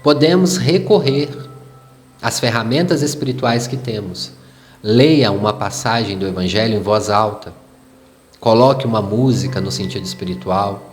podemos 0.00 0.56
recorrer 0.56 1.28
às 2.22 2.38
ferramentas 2.38 3.02
espirituais 3.02 3.66
que 3.66 3.76
temos. 3.76 4.30
Leia 4.80 5.32
uma 5.32 5.52
passagem 5.52 6.16
do 6.16 6.28
Evangelho 6.28 6.76
em 6.76 6.80
voz 6.80 7.10
alta. 7.10 7.52
Coloque 8.38 8.86
uma 8.86 9.02
música 9.02 9.60
no 9.60 9.72
sentido 9.72 10.04
espiritual. 10.04 10.92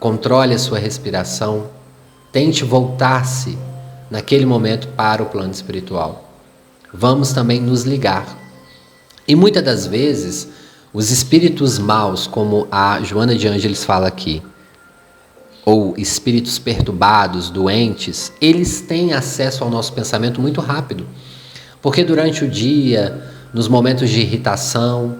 Controle 0.00 0.52
a 0.52 0.58
sua 0.58 0.80
respiração. 0.80 1.70
Tente 2.32 2.64
voltar-se 2.64 3.56
naquele 4.10 4.44
momento 4.44 4.88
para 4.88 5.22
o 5.22 5.26
plano 5.26 5.52
espiritual 5.52 6.21
vamos 6.92 7.32
também 7.32 7.60
nos 7.60 7.84
ligar. 7.84 8.38
E 9.26 9.34
muitas 9.34 9.62
das 9.62 9.86
vezes, 9.86 10.48
os 10.92 11.10
espíritos 11.10 11.78
maus, 11.78 12.26
como 12.26 12.66
a 12.70 13.00
Joana 13.02 13.34
de 13.34 13.48
Ângeles 13.48 13.84
fala 13.84 14.08
aqui, 14.08 14.42
ou 15.64 15.94
espíritos 15.96 16.58
perturbados, 16.58 17.48
doentes, 17.48 18.32
eles 18.40 18.80
têm 18.80 19.12
acesso 19.12 19.62
ao 19.62 19.70
nosso 19.70 19.92
pensamento 19.92 20.40
muito 20.40 20.60
rápido. 20.60 21.06
Porque 21.80 22.04
durante 22.04 22.44
o 22.44 22.48
dia, 22.48 23.22
nos 23.52 23.68
momentos 23.68 24.10
de 24.10 24.20
irritação, 24.20 25.16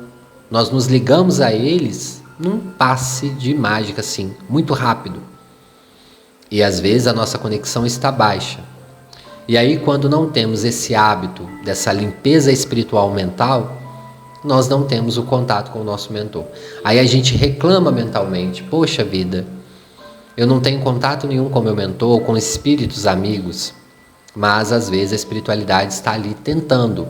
nós 0.51 0.71
nos 0.71 0.87
ligamos 0.87 1.41
a 1.41 1.53
eles 1.53 2.23
num 2.39 2.59
passe 2.59 3.31
de 3.31 3.55
mágica 3.55 4.01
assim, 4.01 4.35
muito 4.49 4.75
rápido. 4.75 5.21
E 6.51 6.63
às 6.63 6.81
vezes 6.81 7.07
a 7.07 7.13
nossa 7.13 7.39
conexão 7.39 7.87
está 7.87 8.11
baixa. 8.13 8.61
E 9.49 9.59
aí, 9.59 9.79
quando 9.79 10.09
não 10.09 10.31
temos 10.31 10.65
esse 10.65 10.95
hábito 10.95 11.49
dessa 11.65 11.93
limpeza 11.93 12.53
espiritual 12.53 13.11
mental, 13.11 13.77
nós 14.45 14.69
não 14.69 14.85
temos 14.85 15.19
o 15.19 15.23
contato 15.23 15.71
com 15.71 15.81
o 15.81 15.85
nosso 15.85 16.13
mentor. 16.13 16.45
Aí 16.85 16.99
a 16.99 17.05
gente 17.05 17.37
reclama 17.37 17.91
mentalmente: 17.91 18.63
poxa 18.63 19.05
vida, 19.05 19.47
eu 20.37 20.47
não 20.47 20.61
tenho 20.61 20.81
contato 20.81 21.27
nenhum 21.27 21.49
com 21.49 21.61
meu 21.61 21.75
mentor, 21.75 22.21
com 22.21 22.37
espíritos 22.37 23.07
amigos. 23.07 23.75
Mas 24.35 24.73
às 24.73 24.89
vezes 24.89 25.13
a 25.13 25.17
espiritualidade 25.17 25.93
está 25.93 26.13
ali 26.13 26.35
tentando. 26.35 27.07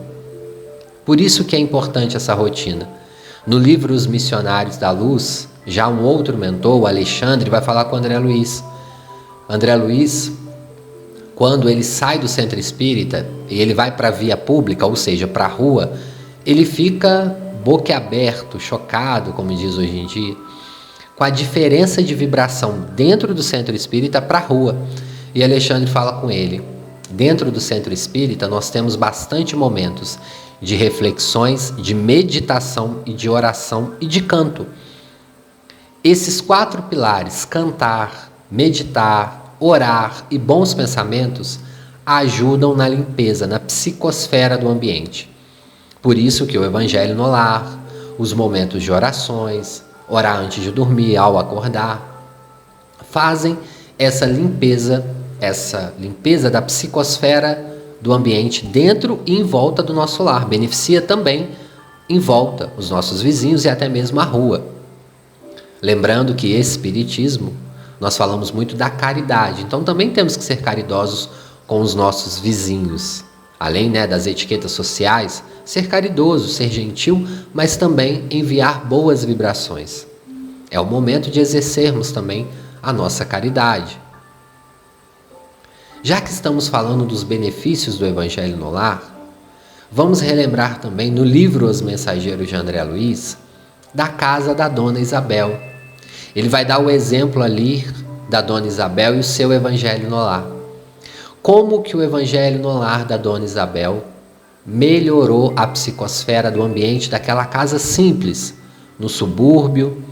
Por 1.05 1.19
isso 1.19 1.45
que 1.45 1.55
é 1.55 1.59
importante 1.59 2.17
essa 2.17 2.33
rotina. 2.33 2.87
No 3.45 3.57
livro 3.57 3.93
Os 3.93 4.05
Missionários 4.05 4.77
da 4.77 4.91
Luz, 4.91 5.47
já 5.65 5.87
um 5.87 6.01
outro 6.01 6.37
mentor, 6.37 6.81
o 6.81 6.87
Alexandre, 6.87 7.49
vai 7.49 7.61
falar 7.61 7.85
com 7.85 7.95
André 7.95 8.17
Luiz. 8.19 8.63
André 9.49 9.75
Luiz 9.75 10.31
quando 11.35 11.69
ele 11.69 11.83
sai 11.83 12.19
do 12.19 12.27
centro 12.27 12.59
espírita 12.59 13.27
e 13.49 13.59
ele 13.59 13.73
vai 13.73 13.95
para 13.95 14.09
a 14.09 14.11
via 14.11 14.37
pública, 14.37 14.85
ou 14.85 14.95
seja, 14.95 15.27
para 15.27 15.45
a 15.45 15.49
rua, 15.49 15.93
ele 16.45 16.65
fica 16.65 17.35
boquiaberto, 17.63 18.59
chocado, 18.59 19.33
como 19.33 19.55
diz 19.55 19.77
hoje 19.77 19.97
em 19.97 20.05
dia, 20.05 20.35
com 21.15 21.23
a 21.23 21.29
diferença 21.29 22.03
de 22.03 22.13
vibração 22.13 22.85
dentro 22.95 23.33
do 23.33 23.41
centro 23.41 23.75
espírita 23.75 24.21
para 24.21 24.39
a 24.39 24.41
rua. 24.41 24.75
E 25.33 25.43
Alexandre 25.43 25.89
fala 25.89 26.19
com 26.21 26.29
ele: 26.29 26.61
dentro 27.09 27.51
do 27.51 27.59
centro 27.59 27.93
espírita 27.93 28.47
nós 28.47 28.69
temos 28.69 28.95
bastante 28.95 29.55
momentos 29.55 30.19
de 30.61 30.75
reflexões, 30.75 31.73
de 31.77 31.93
meditação 31.93 33.01
e 33.05 33.13
de 33.13 33.29
oração 33.29 33.93
e 33.99 34.05
de 34.05 34.21
canto. 34.21 34.65
Esses 36.03 36.41
quatro 36.41 36.83
pilares, 36.83 37.45
cantar, 37.45 38.31
meditar, 38.51 39.42
orar 39.65 40.25
e 40.29 40.37
bons 40.37 40.73
pensamentos 40.73 41.59
ajudam 42.05 42.75
na 42.75 42.87
limpeza, 42.87 43.47
na 43.47 43.59
psicosfera 43.59 44.57
do 44.57 44.67
ambiente. 44.67 45.29
Por 46.01 46.17
isso 46.17 46.45
que 46.45 46.57
o 46.57 46.65
evangelho 46.65 47.15
no 47.15 47.25
lar, 47.25 47.79
os 48.17 48.33
momentos 48.33 48.83
de 48.83 48.91
orações, 48.91 49.83
orar 50.09 50.37
antes 50.37 50.61
de 50.61 50.69
dormir, 50.69 51.15
ao 51.15 51.39
acordar, 51.39 52.25
fazem 53.09 53.57
essa 53.97 54.25
limpeza, 54.25 55.05
essa 55.39 55.93
limpeza 55.97 56.49
da 56.49 56.61
psicosfera 56.61 57.73
do 58.01 58.11
ambiente 58.11 58.65
dentro 58.65 59.21
e 59.25 59.33
em 59.33 59.43
volta 59.43 59.81
do 59.81 59.93
nosso 59.93 60.23
lar. 60.23 60.45
Beneficia 60.45 61.01
também 61.01 61.49
em 62.09 62.19
volta 62.19 62.69
os 62.77 62.89
nossos 62.89 63.21
vizinhos 63.21 63.63
e 63.63 63.69
até 63.69 63.87
mesmo 63.87 64.19
a 64.19 64.25
rua. 64.25 64.65
Lembrando 65.81 66.35
que 66.35 66.47
espiritismo 66.47 67.62
nós 68.03 68.17
falamos 68.17 68.51
muito 68.51 68.75
da 68.75 68.89
caridade, 68.89 69.61
então 69.61 69.81
também 69.81 70.09
temos 70.09 70.35
que 70.35 70.43
ser 70.43 70.57
caridosos 70.57 71.29
com 71.65 71.79
os 71.79 71.95
nossos 71.95 72.37
vizinhos. 72.37 73.23
Além 73.57 73.89
né, 73.89 74.05
das 74.05 74.27
etiquetas 74.27 74.73
sociais, 74.73 75.41
ser 75.63 75.87
caridoso, 75.87 76.49
ser 76.49 76.69
gentil, 76.69 77.25
mas 77.53 77.77
também 77.77 78.27
enviar 78.29 78.83
boas 78.83 79.23
vibrações. 79.23 80.05
É 80.69 80.77
o 80.81 80.85
momento 80.85 81.31
de 81.31 81.39
exercermos 81.39 82.11
também 82.11 82.45
a 82.81 82.91
nossa 82.91 83.23
caridade. 83.23 83.97
Já 86.01 86.19
que 86.19 86.29
estamos 86.29 86.67
falando 86.67 87.05
dos 87.05 87.23
benefícios 87.23 87.97
do 87.97 88.05
Evangelho 88.05 88.57
no 88.57 88.69
lar, 88.69 89.31
vamos 89.89 90.19
relembrar 90.19 90.81
também 90.81 91.09
no 91.09 91.23
livro 91.23 91.67
Os 91.67 91.81
Mensageiros 91.81 92.49
de 92.49 92.55
André 92.57 92.83
Luiz, 92.83 93.37
da 93.93 94.09
casa 94.09 94.53
da 94.53 94.67
Dona 94.67 94.99
Isabel, 94.99 95.71
ele 96.35 96.49
vai 96.49 96.65
dar 96.65 96.79
o 96.79 96.89
exemplo 96.89 97.41
ali 97.41 97.85
da 98.29 98.41
Dona 98.41 98.67
Isabel 98.67 99.15
e 99.15 99.19
o 99.19 99.23
seu 99.23 99.51
evangelho 99.53 100.09
no 100.09 100.15
lar. 100.15 100.45
Como 101.41 101.81
que 101.83 101.95
o 101.95 102.01
evangelho 102.01 102.59
no 102.59 102.79
lar 102.79 103.05
da 103.05 103.17
Dona 103.17 103.45
Isabel 103.45 104.03
melhorou 104.65 105.53
a 105.55 105.67
psicosfera 105.67 106.49
do 106.49 106.61
ambiente 106.61 107.09
daquela 107.09 107.45
casa 107.45 107.77
simples, 107.77 108.55
no 108.97 109.09
subúrbio, 109.09 110.03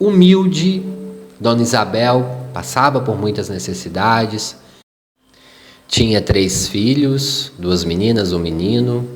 humilde. 0.00 0.82
Dona 1.38 1.62
Isabel 1.62 2.48
passava 2.52 3.00
por 3.00 3.16
muitas 3.16 3.48
necessidades, 3.48 4.56
tinha 5.86 6.20
três 6.20 6.66
filhos, 6.66 7.52
duas 7.58 7.84
meninas, 7.84 8.32
um 8.32 8.38
menino, 8.38 9.08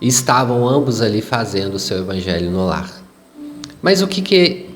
e 0.00 0.08
estavam 0.08 0.68
ambos 0.68 1.02
ali 1.02 1.20
fazendo 1.20 1.74
o 1.74 1.78
seu 1.78 1.98
evangelho 1.98 2.50
no 2.50 2.66
lar. 2.66 2.90
Mas 3.82 4.00
o 4.02 4.06
que, 4.06 4.22
que 4.22 4.69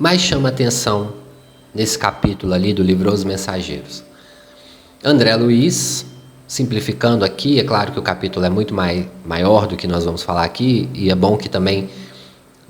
mais 0.00 0.22
chama 0.22 0.48
atenção 0.48 1.12
nesse 1.74 1.98
capítulo 1.98 2.54
ali 2.54 2.72
do 2.72 2.82
livro 2.82 3.12
Os 3.12 3.22
Mensageiros. 3.22 4.02
André 5.04 5.36
Luiz, 5.36 6.06
simplificando 6.48 7.22
aqui, 7.22 7.60
é 7.60 7.64
claro 7.64 7.92
que 7.92 7.98
o 7.98 8.02
capítulo 8.02 8.46
é 8.46 8.48
muito 8.48 8.72
mais, 8.72 9.04
maior 9.26 9.66
do 9.66 9.76
que 9.76 9.86
nós 9.86 10.06
vamos 10.06 10.22
falar 10.22 10.44
aqui, 10.44 10.88
e 10.94 11.10
é 11.10 11.14
bom 11.14 11.36
que 11.36 11.50
também 11.50 11.90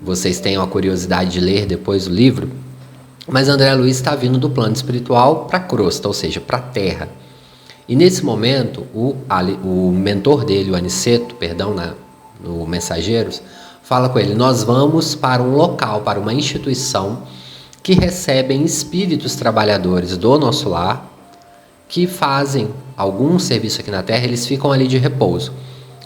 vocês 0.02 0.40
tenham 0.40 0.60
a 0.60 0.66
curiosidade 0.66 1.30
de 1.30 1.38
ler 1.38 1.66
depois 1.66 2.08
o 2.08 2.10
livro. 2.10 2.50
Mas 3.28 3.48
André 3.48 3.72
Luiz 3.74 3.94
está 3.94 4.16
vindo 4.16 4.36
do 4.36 4.50
plano 4.50 4.74
espiritual 4.74 5.44
para 5.44 5.58
a 5.58 5.62
crosta, 5.62 6.08
ou 6.08 6.14
seja, 6.14 6.40
para 6.40 6.58
a 6.58 6.62
terra. 6.62 7.08
E 7.86 7.94
nesse 7.94 8.24
momento, 8.24 8.88
o, 8.92 9.14
o 9.62 9.92
mentor 9.92 10.44
dele, 10.44 10.72
o 10.72 10.74
Aniceto, 10.74 11.36
perdão, 11.36 11.72
na, 11.72 11.94
no 12.42 12.66
Mensageiros, 12.66 13.40
fala 13.90 14.08
com 14.08 14.20
ele: 14.20 14.34
Nós 14.34 14.62
vamos 14.62 15.16
para 15.16 15.42
um 15.42 15.56
local, 15.56 16.02
para 16.02 16.20
uma 16.20 16.32
instituição 16.32 17.24
que 17.82 17.92
recebem 17.92 18.62
espíritos 18.62 19.34
trabalhadores 19.34 20.16
do 20.16 20.38
nosso 20.38 20.68
lar 20.68 21.10
que 21.88 22.06
fazem 22.06 22.68
algum 22.96 23.36
serviço 23.40 23.80
aqui 23.80 23.90
na 23.90 24.00
Terra, 24.00 24.24
eles 24.24 24.46
ficam 24.46 24.70
ali 24.70 24.86
de 24.86 24.96
repouso. 24.96 25.52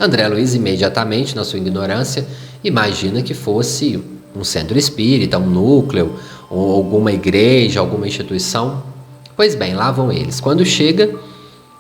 André 0.01 0.27
Luiz, 0.29 0.55
imediatamente, 0.55 1.37
na 1.37 1.45
sua 1.45 1.59
ignorância, 1.59 2.27
imagina 2.65 3.21
que 3.21 3.35
fosse 3.35 4.03
um 4.35 4.43
centro 4.43 4.79
espírita, 4.79 5.39
um 5.39 5.47
núcleo, 5.47 6.19
ou 6.49 6.73
alguma 6.73 7.13
igreja, 7.13 7.81
alguma 7.81 8.09
instituição. 8.09 8.83
Pois 9.37 9.55
bem, 9.55 9.75
lá 9.75 9.93
vão 9.93 10.11
eles. 10.11 10.41
Quando 10.41 10.65
chega 10.65 11.15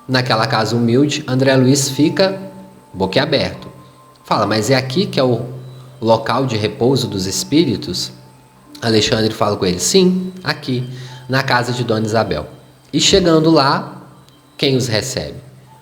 naquela 0.06 0.46
casa 0.46 0.76
humilde, 0.76 1.24
André 1.26 1.56
Luiz 1.56 1.88
fica 1.88 2.38
boquiaberto. 2.92 3.68
Fala, 4.22 4.46
mas 4.46 4.68
é 4.68 4.74
aqui 4.74 5.06
que 5.06 5.18
é 5.18 5.24
o 5.24 5.53
local 6.04 6.46
de 6.46 6.56
repouso 6.56 7.08
dos 7.08 7.26
espíritos? 7.26 8.12
Alexandre 8.80 9.32
fala 9.32 9.56
com 9.56 9.64
ele: 9.64 9.80
sim, 9.80 10.32
aqui, 10.42 10.88
na 11.28 11.42
casa 11.42 11.72
de 11.72 11.82
Dona 11.82 12.06
Isabel. 12.06 12.46
E 12.92 13.00
chegando 13.00 13.50
lá, 13.50 14.02
quem 14.56 14.76
os 14.76 14.86
recebe? 14.86 15.38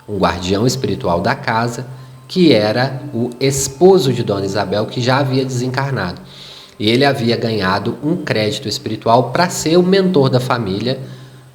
Um 0.09 0.19
guardião 0.19 0.67
espiritual 0.67 1.21
da 1.21 1.35
casa, 1.35 1.87
que 2.29 2.53
era 2.53 3.03
o 3.13 3.31
esposo 3.41 4.13
de 4.13 4.23
Dona 4.23 4.47
Isabel, 4.47 4.87
que 4.87 5.01
já 5.01 5.19
havia 5.19 5.45
desencarnado. 5.45 6.21
E 6.79 6.89
ele 6.89 7.05
havia 7.05 7.37
ganhado 7.37 7.99
um 8.03 8.17
crédito 8.17 8.69
espiritual 8.69 9.31
para 9.31 9.51
ser 9.51 9.77
o 9.77 9.83
mentor 9.83 10.31
da 10.31 10.41
família 10.41 11.01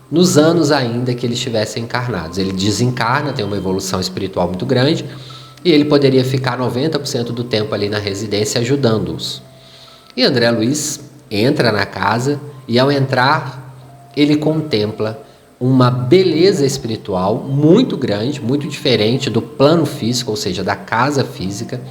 nos 0.09 0.37
anos 0.37 0.71
ainda 0.71 1.13
que 1.13 1.25
eles 1.25 1.37
estivessem 1.37 1.83
encarnados. 1.83 2.37
Ele 2.37 2.53
desencarna, 2.53 3.33
tem 3.33 3.43
uma 3.43 3.57
evolução 3.57 3.99
espiritual 3.99 4.47
muito 4.47 4.65
grande, 4.65 5.05
e 5.63 5.71
ele 5.71 5.85
poderia 5.85 6.23
ficar 6.23 6.57
90% 6.59 7.25
do 7.25 7.43
tempo 7.43 7.73
ali 7.73 7.89
na 7.89 7.99
residência 7.99 8.61
ajudando-os. 8.61 9.41
E 10.15 10.23
André 10.23 10.49
Luiz 10.51 10.99
entra 11.29 11.71
na 11.71 11.85
casa 11.85 12.39
e 12.67 12.79
ao 12.79 12.91
entrar, 12.91 14.11
ele 14.15 14.37
contempla 14.37 15.23
uma 15.59 15.89
beleza 15.89 16.65
espiritual 16.65 17.37
muito 17.37 17.97
grande, 17.97 18.41
muito 18.41 18.67
diferente 18.67 19.29
do 19.29 19.41
plano 19.41 19.85
físico, 19.85 20.31
ou 20.31 20.37
seja, 20.37 20.63
da 20.63 20.75
casa 20.75 21.23
física. 21.23 21.81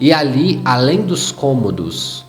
E 0.00 0.12
ali, 0.12 0.60
além 0.64 1.02
dos 1.02 1.30
cômodos 1.30 2.24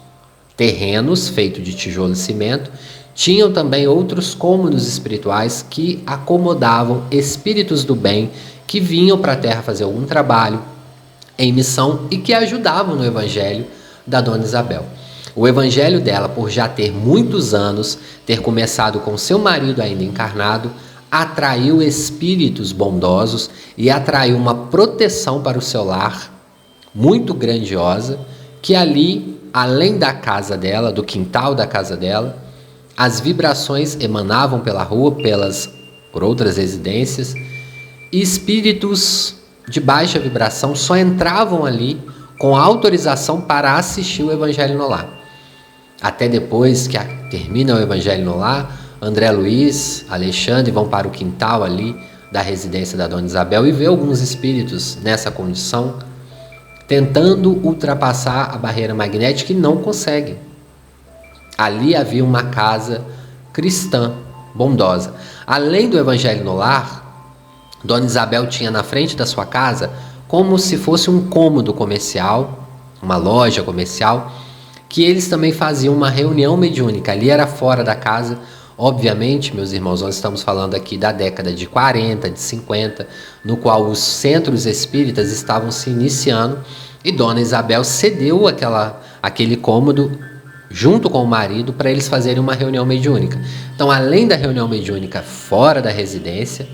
terrenos 0.55 1.29
feitos 1.29 1.63
de 1.63 1.73
tijolo 1.73 2.13
e 2.13 2.15
cimento, 2.15 2.71
tinham 3.13 3.51
também 3.51 3.87
outros 3.87 4.35
cômodos 4.35 4.87
espirituais 4.87 5.65
que 5.67 6.03
acomodavam 6.05 7.03
espíritos 7.09 7.83
do 7.83 7.95
bem 7.95 8.29
que 8.67 8.81
vinham 8.81 9.17
para 9.17 9.33
a 9.33 9.37
terra 9.37 9.63
fazer 9.63 9.85
algum 9.85 10.05
trabalho 10.05 10.61
em 11.39 11.53
missão 11.53 12.07
e 12.11 12.17
que 12.17 12.33
ajudavam 12.33 12.95
no 12.95 13.05
evangelho 13.05 13.65
da 14.05 14.19
dona 14.19 14.43
Isabel. 14.43 14.85
O 15.35 15.47
evangelho 15.47 16.01
dela, 16.01 16.27
por 16.27 16.49
já 16.49 16.67
ter 16.67 16.91
muitos 16.91 17.53
anos, 17.53 17.97
ter 18.25 18.41
começado 18.41 18.99
com 18.99 19.17
seu 19.17 19.39
marido 19.39 19.81
ainda 19.81 20.03
encarnado, 20.03 20.71
atraiu 21.11 21.81
espíritos 21.81 22.71
bondosos 22.71 23.49
e 23.77 23.89
atraiu 23.89 24.35
uma 24.35 24.53
proteção 24.53 25.41
para 25.41 25.57
o 25.57 25.61
seu 25.61 25.83
lar 25.83 26.33
muito 26.93 27.33
grandiosa, 27.33 28.19
que 28.61 28.75
ali, 28.75 29.39
além 29.53 29.97
da 29.97 30.11
casa 30.11 30.57
dela, 30.57 30.91
do 30.91 31.03
quintal 31.03 31.53
da 31.53 31.67
casa 31.67 31.95
dela, 31.95 32.37
as 32.97 33.19
vibrações 33.19 33.95
emanavam 33.99 34.59
pela 34.59 34.81
rua, 34.81 35.11
pelas 35.11 35.69
por 36.11 36.23
outras 36.23 36.57
residências, 36.57 37.35
espíritos 38.11 39.35
de 39.69 39.79
baixa 39.79 40.19
vibração 40.19 40.75
só 40.75 40.95
entravam 40.97 41.65
ali 41.65 42.01
com 42.37 42.55
autorização 42.55 43.41
para 43.41 43.75
assistir 43.75 44.23
o 44.23 44.31
evangelho 44.31 44.77
no 44.77 44.87
lar. 44.87 45.17
Até 46.01 46.27
depois 46.27 46.87
que 46.87 46.97
termina 47.29 47.75
o 47.75 47.79
Evangelho 47.79 48.23
no 48.23 48.37
Lar, 48.37 48.71
André 49.01 49.31
Luiz, 49.31 50.05
Alexandre 50.09 50.71
vão 50.71 50.87
para 50.87 51.07
o 51.07 51.11
quintal 51.11 51.63
ali 51.63 51.95
da 52.31 52.41
residência 52.41 52.97
da 52.97 53.07
Dona 53.07 53.25
Isabel 53.25 53.65
e 53.65 53.71
vê 53.71 53.87
alguns 53.87 54.21
espíritos 54.21 54.97
nessa 55.01 55.31
condição, 55.31 55.95
tentando 56.87 57.51
ultrapassar 57.65 58.53
a 58.53 58.57
barreira 58.57 58.93
magnética 58.93 59.51
e 59.51 59.55
não 59.55 59.77
conseguem. 59.77 60.37
Ali 61.57 61.95
havia 61.95 62.23
uma 62.23 62.43
casa 62.43 63.03
cristã, 63.51 64.13
bondosa. 64.53 65.15
Além 65.47 65.89
do 65.89 65.97
Evangelho 65.97 66.43
no 66.43 66.55
Lar, 66.55 67.06
Dona 67.83 68.05
Isabel 68.05 68.47
tinha 68.47 68.71
na 68.71 68.83
frente 68.83 69.15
da 69.15 69.25
sua 69.25 69.45
casa 69.45 69.91
como 70.27 70.57
se 70.59 70.77
fosse 70.77 71.09
um 71.09 71.29
cômodo 71.29 71.73
comercial, 71.73 72.67
uma 73.01 73.17
loja 73.17 73.63
comercial 73.63 74.31
que 74.89 75.03
eles 75.03 75.27
também 75.27 75.51
faziam 75.51 75.93
uma 75.93 76.09
reunião 76.09 76.55
mediúnica. 76.55 77.11
Ali 77.11 77.29
era 77.29 77.45
fora 77.45 77.83
da 77.83 77.95
casa. 77.95 78.39
Obviamente, 78.77 79.55
meus 79.55 79.73
irmãos, 79.73 80.01
nós 80.01 80.15
estamos 80.15 80.43
falando 80.43 80.75
aqui 80.75 80.97
da 80.97 81.11
década 81.11 81.51
de 81.51 81.65
40, 81.65 82.29
de 82.29 82.39
50, 82.39 83.07
no 83.43 83.57
qual 83.57 83.85
os 83.87 83.99
centros 83.99 84.65
espíritas 84.65 85.31
estavam 85.31 85.71
se 85.71 85.89
iniciando 85.89 86.59
e 87.03 87.11
Dona 87.11 87.41
Isabel 87.41 87.83
cedeu 87.83 88.47
aquela, 88.47 89.01
aquele 89.21 89.55
cômodo 89.55 90.19
junto 90.69 91.09
com 91.09 91.23
o 91.23 91.27
marido 91.27 91.73
para 91.73 91.89
eles 91.89 92.07
fazerem 92.07 92.39
uma 92.39 92.53
reunião 92.53 92.85
mediúnica. 92.85 93.39
Então, 93.73 93.89
além 93.89 94.27
da 94.27 94.35
reunião 94.35 94.67
mediúnica 94.67 95.21
fora 95.21 95.81
da 95.81 95.89
residência, 95.89 96.67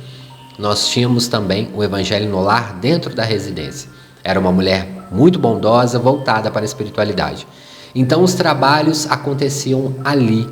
nós 0.58 0.88
tínhamos 0.88 1.28
também 1.28 1.70
o 1.74 1.84
Evangelho 1.84 2.30
no 2.30 2.42
lar 2.42 2.76
dentro 2.80 3.14
da 3.14 3.24
residência. 3.24 3.90
Era 4.24 4.40
uma 4.40 4.52
mulher 4.52 4.88
muito 5.12 5.40
bondosa, 5.40 6.00
voltada 6.00 6.50
para 6.52 6.62
a 6.62 6.66
espiritualidade. 6.66 7.48
Então 7.94 8.24
os 8.24 8.34
trabalhos 8.34 9.06
aconteciam 9.10 9.96
ali, 10.04 10.48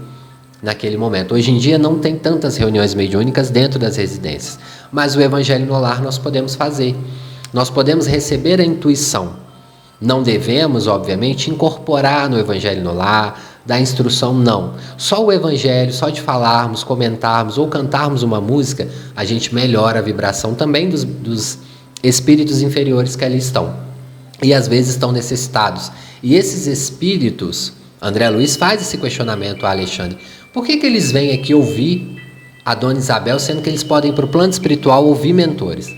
naquele 0.62 0.96
momento. 0.98 1.34
Hoje 1.34 1.52
em 1.52 1.58
dia 1.58 1.78
não 1.78 1.98
tem 1.98 2.16
tantas 2.16 2.56
reuniões 2.58 2.94
mediúnicas 2.94 3.50
dentro 3.50 3.80
das 3.80 3.98
residências, 3.98 4.60
mas 4.92 5.16
o 5.16 5.22
evangelho 5.22 5.66
no 5.66 5.80
lar 5.80 6.02
nós 6.02 6.18
podemos 6.18 6.56
fazer. 6.56 6.96
Nós 7.52 7.70
podemos 7.70 8.06
receber 8.06 8.62
a 8.62 8.64
intuição. 8.64 9.34
Não 10.00 10.24
devemos, 10.24 10.88
obviamente, 10.88 11.50
incorporar 11.50 12.30
no 12.30 12.40
evangelho 12.40 12.84
no 12.84 12.94
lar, 12.94 13.40
da 13.66 13.80
instrução, 13.80 14.34
não. 14.34 14.76
Só 14.98 15.24
o 15.24 15.32
evangelho, 15.32 15.94
só 15.94 16.10
de 16.10 16.22
falarmos, 16.22 16.84
comentarmos 16.84 17.58
ou 17.58 17.68
cantarmos 17.68 18.24
uma 18.24 18.42
música, 18.42 18.88
a 19.16 19.24
gente 19.24 19.54
melhora 19.54 20.00
a 20.00 20.02
vibração 20.02 20.54
também 20.56 20.90
dos, 20.90 21.04
dos 21.04 21.60
espíritos 22.04 22.62
inferiores 22.62 23.16
que 23.16 23.24
ali 23.24 23.38
estão. 23.38 23.76
E 24.42 24.54
às 24.54 24.68
vezes 24.68 24.92
estão 24.92 25.12
necessitados 25.12 25.92
e 26.24 26.36
esses 26.36 26.68
espíritos, 26.68 27.74
André 28.00 28.30
Luiz 28.30 28.56
faz 28.56 28.82
esse 28.82 28.98
questionamento 28.98 29.66
a 29.66 29.72
Alexandre. 29.72 30.20
Por 30.54 30.64
que, 30.64 30.78
que 30.78 30.86
eles 30.86 31.12
vêm 31.12 31.34
aqui 31.34 31.54
ouvir 31.54 32.22
a 32.64 32.76
Dona 32.76 33.00
Isabel, 33.00 33.40
sendo 33.40 33.62
que 33.62 33.70
eles 33.70 33.84
podem, 33.84 34.14
para 34.14 34.26
o 34.26 34.28
plano 34.28 34.52
espiritual, 34.52 35.06
ouvir 35.06 35.34
mentores? 35.34 35.90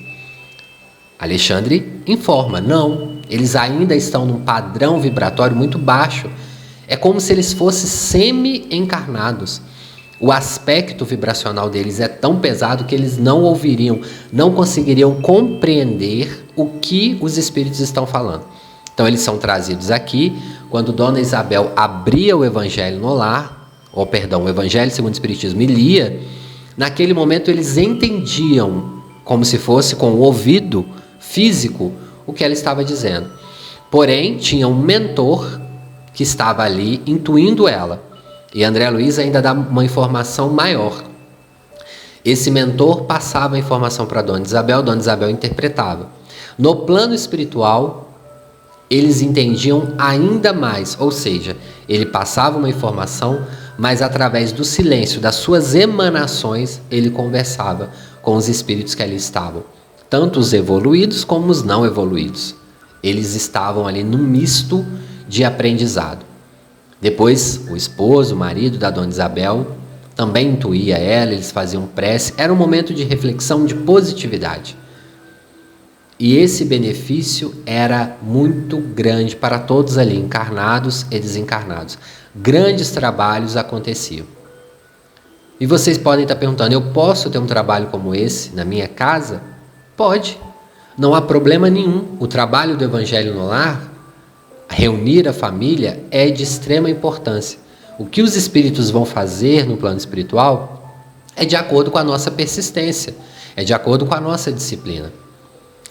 Alexandre 1.19 2.01
informa: 2.07 2.61
não, 2.61 3.17
eles 3.29 3.55
ainda 3.55 3.93
estão 3.95 4.25
num 4.25 4.39
padrão 4.39 5.01
vibratório 5.01 5.55
muito 5.55 5.77
baixo. 5.77 6.29
É 6.87 6.95
como 6.95 7.19
se 7.19 7.31
eles 7.31 7.53
fossem 7.53 7.87
semi-encarnados. 7.87 9.61
O 10.19 10.31
aspecto 10.31 11.03
vibracional 11.03 11.69
deles 11.69 11.99
é 11.99 12.07
tão 12.07 12.39
pesado 12.39 12.85
que 12.85 12.95
eles 12.95 13.17
não 13.17 13.43
ouviriam, 13.43 13.99
não 14.31 14.53
conseguiriam 14.53 15.21
compreender 15.21 16.45
o 16.55 16.67
que 16.79 17.17
os 17.21 17.37
espíritos 17.37 17.79
estão 17.79 18.05
falando. 18.05 18.45
Então 18.93 19.07
eles 19.07 19.21
são 19.21 19.37
trazidos 19.37 19.91
aqui 19.91 20.33
quando 20.69 20.93
Dona 20.93 21.19
Isabel 21.19 21.71
abria 21.75 22.37
o 22.37 22.45
Evangelho 22.45 22.99
no 22.99 23.13
lar, 23.13 23.69
ou 23.91 24.05
perdão, 24.05 24.43
o 24.43 24.49
Evangelho 24.49 24.91
segundo 24.91 25.11
o 25.11 25.15
Espiritismo 25.15 25.61
e 25.61 25.65
lia, 25.65 26.21
naquele 26.77 27.13
momento 27.13 27.51
eles 27.51 27.77
entendiam 27.77 29.03
como 29.23 29.43
se 29.43 29.57
fosse 29.57 29.95
com 29.95 30.11
o 30.11 30.19
ouvido 30.19 30.85
físico 31.19 31.91
o 32.25 32.33
que 32.33 32.43
ela 32.43 32.53
estava 32.53 32.83
dizendo. 32.83 33.29
Porém, 33.89 34.37
tinha 34.37 34.67
um 34.67 34.75
mentor 34.75 35.59
que 36.13 36.23
estava 36.23 36.63
ali 36.63 37.01
intuindo 37.05 37.67
ela. 37.67 38.01
E 38.53 38.63
André 38.63 38.89
Luiz 38.89 39.17
ainda 39.17 39.41
dá 39.41 39.51
uma 39.53 39.83
informação 39.83 40.49
maior. 40.49 41.03
Esse 42.23 42.49
mentor 42.51 43.03
passava 43.03 43.55
a 43.55 43.59
informação 43.59 44.05
para 44.05 44.21
Dona 44.21 44.45
Isabel, 44.45 44.81
Dona 44.81 45.01
Isabel 45.01 45.29
interpretava. 45.29 46.07
No 46.57 46.77
plano 46.77 47.13
espiritual, 47.13 48.13
eles 48.89 49.21
entendiam 49.21 49.93
ainda 49.97 50.53
mais, 50.53 50.95
ou 50.99 51.11
seja, 51.11 51.57
ele 51.89 52.05
passava 52.05 52.57
uma 52.57 52.69
informação, 52.69 53.41
mas 53.77 54.01
através 54.01 54.51
do 54.51 54.63
silêncio, 54.63 55.19
das 55.19 55.35
suas 55.35 55.73
emanações, 55.73 56.79
ele 56.91 57.09
conversava 57.09 57.89
com 58.21 58.35
os 58.35 58.47
espíritos 58.47 58.93
que 58.93 59.03
ali 59.03 59.15
estavam, 59.15 59.63
tanto 60.09 60.39
os 60.39 60.53
evoluídos 60.53 61.23
como 61.23 61.47
os 61.47 61.63
não 61.63 61.85
evoluídos. 61.85 62.55
Eles 63.01 63.35
estavam 63.35 63.85
ali 63.85 64.03
num 64.03 64.19
misto 64.19 64.85
de 65.27 65.43
aprendizado. 65.43 66.25
Depois, 67.01 67.67
o 67.69 67.75
esposo, 67.75 68.33
o 68.33 68.37
marido 68.37 68.77
da 68.77 68.89
dona 68.89 69.09
Isabel, 69.09 69.75
também 70.15 70.49
intuía 70.49 70.97
ela, 70.97 71.33
eles 71.33 71.51
faziam 71.51 71.87
prece. 71.87 72.33
Era 72.37 72.53
um 72.53 72.55
momento 72.55 72.93
de 72.93 73.03
reflexão, 73.03 73.65
de 73.65 73.75
positividade. 73.75 74.77
E 76.19 76.37
esse 76.37 76.63
benefício 76.63 77.53
era 77.65 78.15
muito 78.21 78.77
grande 78.77 79.35
para 79.35 79.59
todos 79.59 79.97
ali, 79.97 80.17
encarnados 80.17 81.05
e 81.11 81.19
desencarnados. 81.19 81.97
Grandes 82.35 82.91
trabalhos 82.91 83.57
aconteciam. 83.57 84.25
E 85.59 85.65
vocês 85.65 85.97
podem 85.97 86.23
estar 86.23 86.35
perguntando: 86.35 86.73
eu 86.73 86.81
posso 86.93 87.29
ter 87.29 87.39
um 87.39 87.45
trabalho 87.45 87.87
como 87.87 88.13
esse 88.15 88.55
na 88.55 88.63
minha 88.63 88.87
casa? 88.87 89.41
Pode. 89.97 90.39
Não 90.97 91.15
há 91.15 91.21
problema 91.21 91.69
nenhum. 91.69 92.15
O 92.19 92.27
trabalho 92.27 92.77
do 92.77 92.83
Evangelho 92.83 93.33
no 93.33 93.47
Lar, 93.47 93.92
reunir 94.73 95.27
a 95.27 95.33
família, 95.33 96.03
é 96.11 96.29
de 96.29 96.43
extrema 96.43 96.89
importância. 96.89 97.59
O 97.97 98.05
que 98.05 98.21
os 98.21 98.35
espíritos 98.35 98.89
vão 98.89 99.05
fazer 99.05 99.67
no 99.67 99.77
plano 99.77 99.97
espiritual 99.97 101.03
é 101.35 101.45
de 101.45 101.55
acordo 101.55 101.91
com 101.91 101.97
a 101.97 102.03
nossa 102.03 102.31
persistência, 102.31 103.15
é 103.55 103.63
de 103.63 103.73
acordo 103.73 104.05
com 104.05 104.13
a 104.13 104.19
nossa 104.19 104.51
disciplina. 104.51 105.13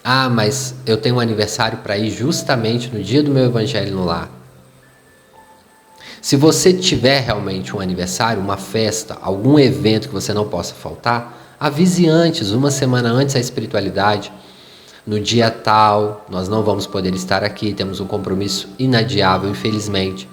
Ah, 0.05 0.29
mas 0.29 0.75
eu 0.85 0.97
tenho 0.97 1.17
um 1.17 1.21
aniversário 1.21 1.79
para 1.79 1.97
ir 1.97 2.11
justamente 2.11 2.91
no 2.93 3.03
dia 3.03 3.23
do 3.23 3.31
meu 3.31 3.45
Evangelho 3.45 3.95
no 3.95 4.05
Lar. 4.05 4.29
Se 6.21 6.37
você 6.37 6.73
tiver 6.73 7.21
realmente 7.21 7.75
um 7.75 7.81
aniversário, 7.81 8.43
uma 8.43 8.57
festa, 8.57 9.17
algum 9.21 9.59
evento 9.59 10.09
que 10.09 10.15
você 10.15 10.33
não 10.33 10.49
possa 10.49 10.75
faltar, 10.75 11.57
avise 11.59 12.09
antes, 12.09 12.51
uma 12.51 12.71
semana 12.71 13.11
antes 13.11 13.37
a 13.37 13.41
espiritualidade 13.41 14.33
no 15.07 15.19
dia 15.19 15.51
tal, 15.51 16.25
nós 16.29 16.49
não 16.49 16.63
vamos 16.63 16.87
poder 16.87 17.15
estar 17.15 17.43
aqui, 17.43 17.75
temos 17.75 17.99
um 17.99 18.07
compromisso 18.07 18.69
inadiável, 18.79 19.51
infelizmente. 19.51 20.29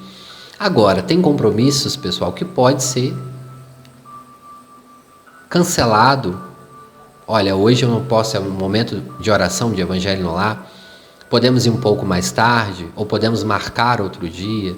Agora, 0.60 1.02
tem 1.02 1.22
compromissos, 1.22 1.96
pessoal, 1.96 2.34
que 2.34 2.46
pode 2.46 2.84
ser 2.84 3.16
cancelado. 5.50 6.40
Olha, 7.28 7.56
hoje 7.56 7.84
eu 7.84 7.90
não 7.90 8.06
posso, 8.06 8.38
é 8.38 8.40
um 8.40 8.50
momento 8.50 9.02
de 9.20 9.32
oração, 9.32 9.72
de 9.72 9.82
evangelho 9.82 10.24
no 10.24 10.34
lar. 10.34 10.70
Podemos 11.30 11.66
ir 11.66 11.70
um 11.70 11.78
pouco 11.78 12.06
mais 12.06 12.32
tarde, 12.32 12.88
ou 12.96 13.06
podemos 13.06 13.44
marcar 13.44 14.02
outro 14.02 14.28
dia. 14.30 14.76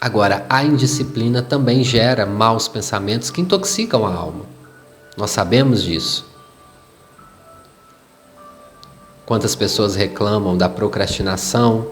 Agora, 0.00 0.46
a 0.48 0.64
indisciplina 0.64 1.42
também 1.42 1.84
gera 1.84 2.24
maus 2.24 2.66
pensamentos 2.66 3.30
que 3.30 3.40
intoxicam 3.40 4.06
a 4.06 4.14
alma. 4.14 4.46
Nós 5.16 5.30
sabemos 5.30 5.82
disso. 5.82 6.29
Quantas 9.30 9.54
pessoas 9.54 9.94
reclamam 9.94 10.56
da 10.56 10.68
procrastinação, 10.68 11.86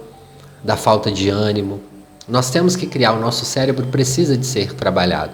da 0.65 0.77
falta 0.77 1.09
de 1.09 1.29
ânimo. 1.29 1.81
Nós 2.27 2.51
temos 2.51 2.75
que 2.75 2.85
criar, 2.85 3.13
o 3.13 3.21
nosso 3.21 3.45
cérebro 3.45 3.87
precisa 3.87 4.37
de 4.37 4.45
ser 4.45 4.75
trabalhado. 4.75 5.31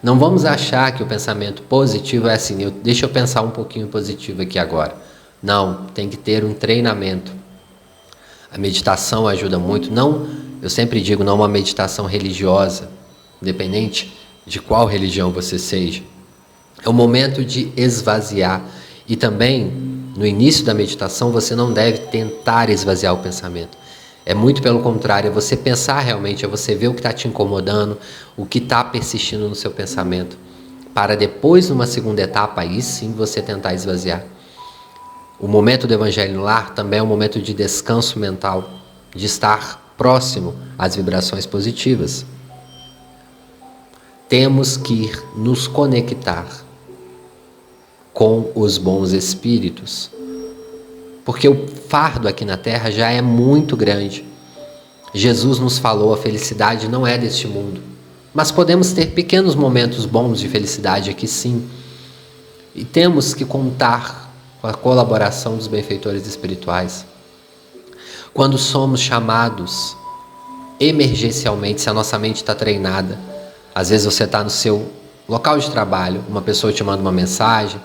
Não 0.00 0.16
vamos 0.16 0.44
achar 0.44 0.92
que 0.92 1.02
o 1.02 1.06
pensamento 1.06 1.62
positivo 1.62 2.28
é 2.28 2.34
assim, 2.34 2.62
eu, 2.62 2.70
deixa 2.70 3.06
eu 3.06 3.08
pensar 3.08 3.42
um 3.42 3.50
pouquinho 3.50 3.88
positivo 3.88 4.42
aqui 4.42 4.60
agora. 4.60 4.94
Não, 5.42 5.86
tem 5.86 6.08
que 6.08 6.16
ter 6.16 6.44
um 6.44 6.54
treinamento. 6.54 7.32
A 8.48 8.56
meditação 8.56 9.26
ajuda 9.26 9.58
muito, 9.58 9.90
não, 9.90 10.28
eu 10.62 10.70
sempre 10.70 11.00
digo, 11.00 11.24
não 11.24 11.34
uma 11.34 11.48
meditação 11.48 12.06
religiosa, 12.06 12.88
independente 13.42 14.16
de 14.46 14.60
qual 14.60 14.86
religião 14.86 15.32
você 15.32 15.58
seja. 15.58 16.00
É 16.80 16.88
o 16.88 16.92
momento 16.92 17.44
de 17.44 17.72
esvaziar 17.76 18.64
e 19.08 19.16
também 19.16 19.93
no 20.16 20.24
início 20.24 20.64
da 20.64 20.72
meditação, 20.72 21.32
você 21.32 21.54
não 21.56 21.72
deve 21.72 21.98
tentar 21.98 22.70
esvaziar 22.70 23.12
o 23.14 23.18
pensamento. 23.18 23.76
É 24.24 24.32
muito 24.32 24.62
pelo 24.62 24.80
contrário, 24.80 25.28
é 25.28 25.30
você 25.30 25.56
pensar 25.56 26.00
realmente, 26.00 26.44
é 26.44 26.48
você 26.48 26.74
ver 26.74 26.88
o 26.88 26.94
que 26.94 27.00
está 27.00 27.12
te 27.12 27.28
incomodando, 27.28 27.98
o 28.36 28.46
que 28.46 28.58
está 28.58 28.82
persistindo 28.82 29.48
no 29.48 29.54
seu 29.54 29.70
pensamento, 29.70 30.38
para 30.94 31.16
depois, 31.16 31.68
numa 31.68 31.86
segunda 31.86 32.22
etapa, 32.22 32.60
aí 32.60 32.80
sim 32.80 33.12
você 33.12 33.42
tentar 33.42 33.74
esvaziar. 33.74 34.24
O 35.40 35.48
momento 35.48 35.86
do 35.86 35.92
Evangelho 35.92 36.34
no 36.34 36.42
Lar 36.42 36.72
também 36.74 37.00
é 37.00 37.02
um 37.02 37.06
momento 37.06 37.42
de 37.42 37.52
descanso 37.52 38.18
mental, 38.18 38.70
de 39.14 39.26
estar 39.26 39.94
próximo 39.98 40.54
às 40.78 40.94
vibrações 40.94 41.44
positivas. 41.44 42.24
Temos 44.28 44.76
que 44.76 45.10
nos 45.36 45.66
conectar 45.66 46.63
com 48.14 48.52
os 48.54 48.78
bons 48.78 49.12
espíritos. 49.12 50.08
Porque 51.24 51.48
o 51.48 51.66
fardo 51.88 52.28
aqui 52.28 52.44
na 52.44 52.56
terra 52.56 52.90
já 52.90 53.10
é 53.10 53.20
muito 53.20 53.76
grande. 53.76 54.24
Jesus 55.12 55.58
nos 55.58 55.78
falou: 55.78 56.14
a 56.14 56.16
felicidade 56.16 56.88
não 56.88 57.04
é 57.06 57.18
deste 57.18 57.48
mundo. 57.48 57.82
Mas 58.32 58.50
podemos 58.50 58.92
ter 58.92 59.08
pequenos 59.08 59.54
momentos 59.54 60.06
bons 60.06 60.38
de 60.38 60.48
felicidade 60.48 61.10
aqui 61.10 61.26
sim. 61.26 61.68
E 62.74 62.84
temos 62.84 63.34
que 63.34 63.44
contar 63.44 64.32
com 64.60 64.66
a 64.66 64.74
colaboração 64.74 65.56
dos 65.56 65.66
benfeitores 65.66 66.26
espirituais. 66.26 67.04
Quando 68.32 68.58
somos 68.58 69.00
chamados 69.00 69.96
emergencialmente, 70.80 71.80
se 71.80 71.88
a 71.88 71.94
nossa 71.94 72.18
mente 72.18 72.36
está 72.36 72.54
treinada, 72.54 73.18
às 73.72 73.90
vezes 73.90 74.04
você 74.04 74.24
está 74.24 74.42
no 74.42 74.50
seu 74.50 74.90
local 75.28 75.58
de 75.58 75.70
trabalho, 75.70 76.24
uma 76.28 76.42
pessoa 76.42 76.72
te 76.72 76.82
manda 76.82 77.00
uma 77.00 77.12
mensagem 77.12 77.80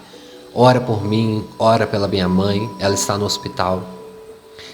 ora 0.54 0.82
por 0.82 1.04
mim, 1.04 1.46
ora 1.58 1.86
pela 1.86 2.08
minha 2.08 2.28
mãe, 2.28 2.70
ela 2.80 2.94
está 2.94 3.18
no 3.18 3.26
hospital. 3.26 3.84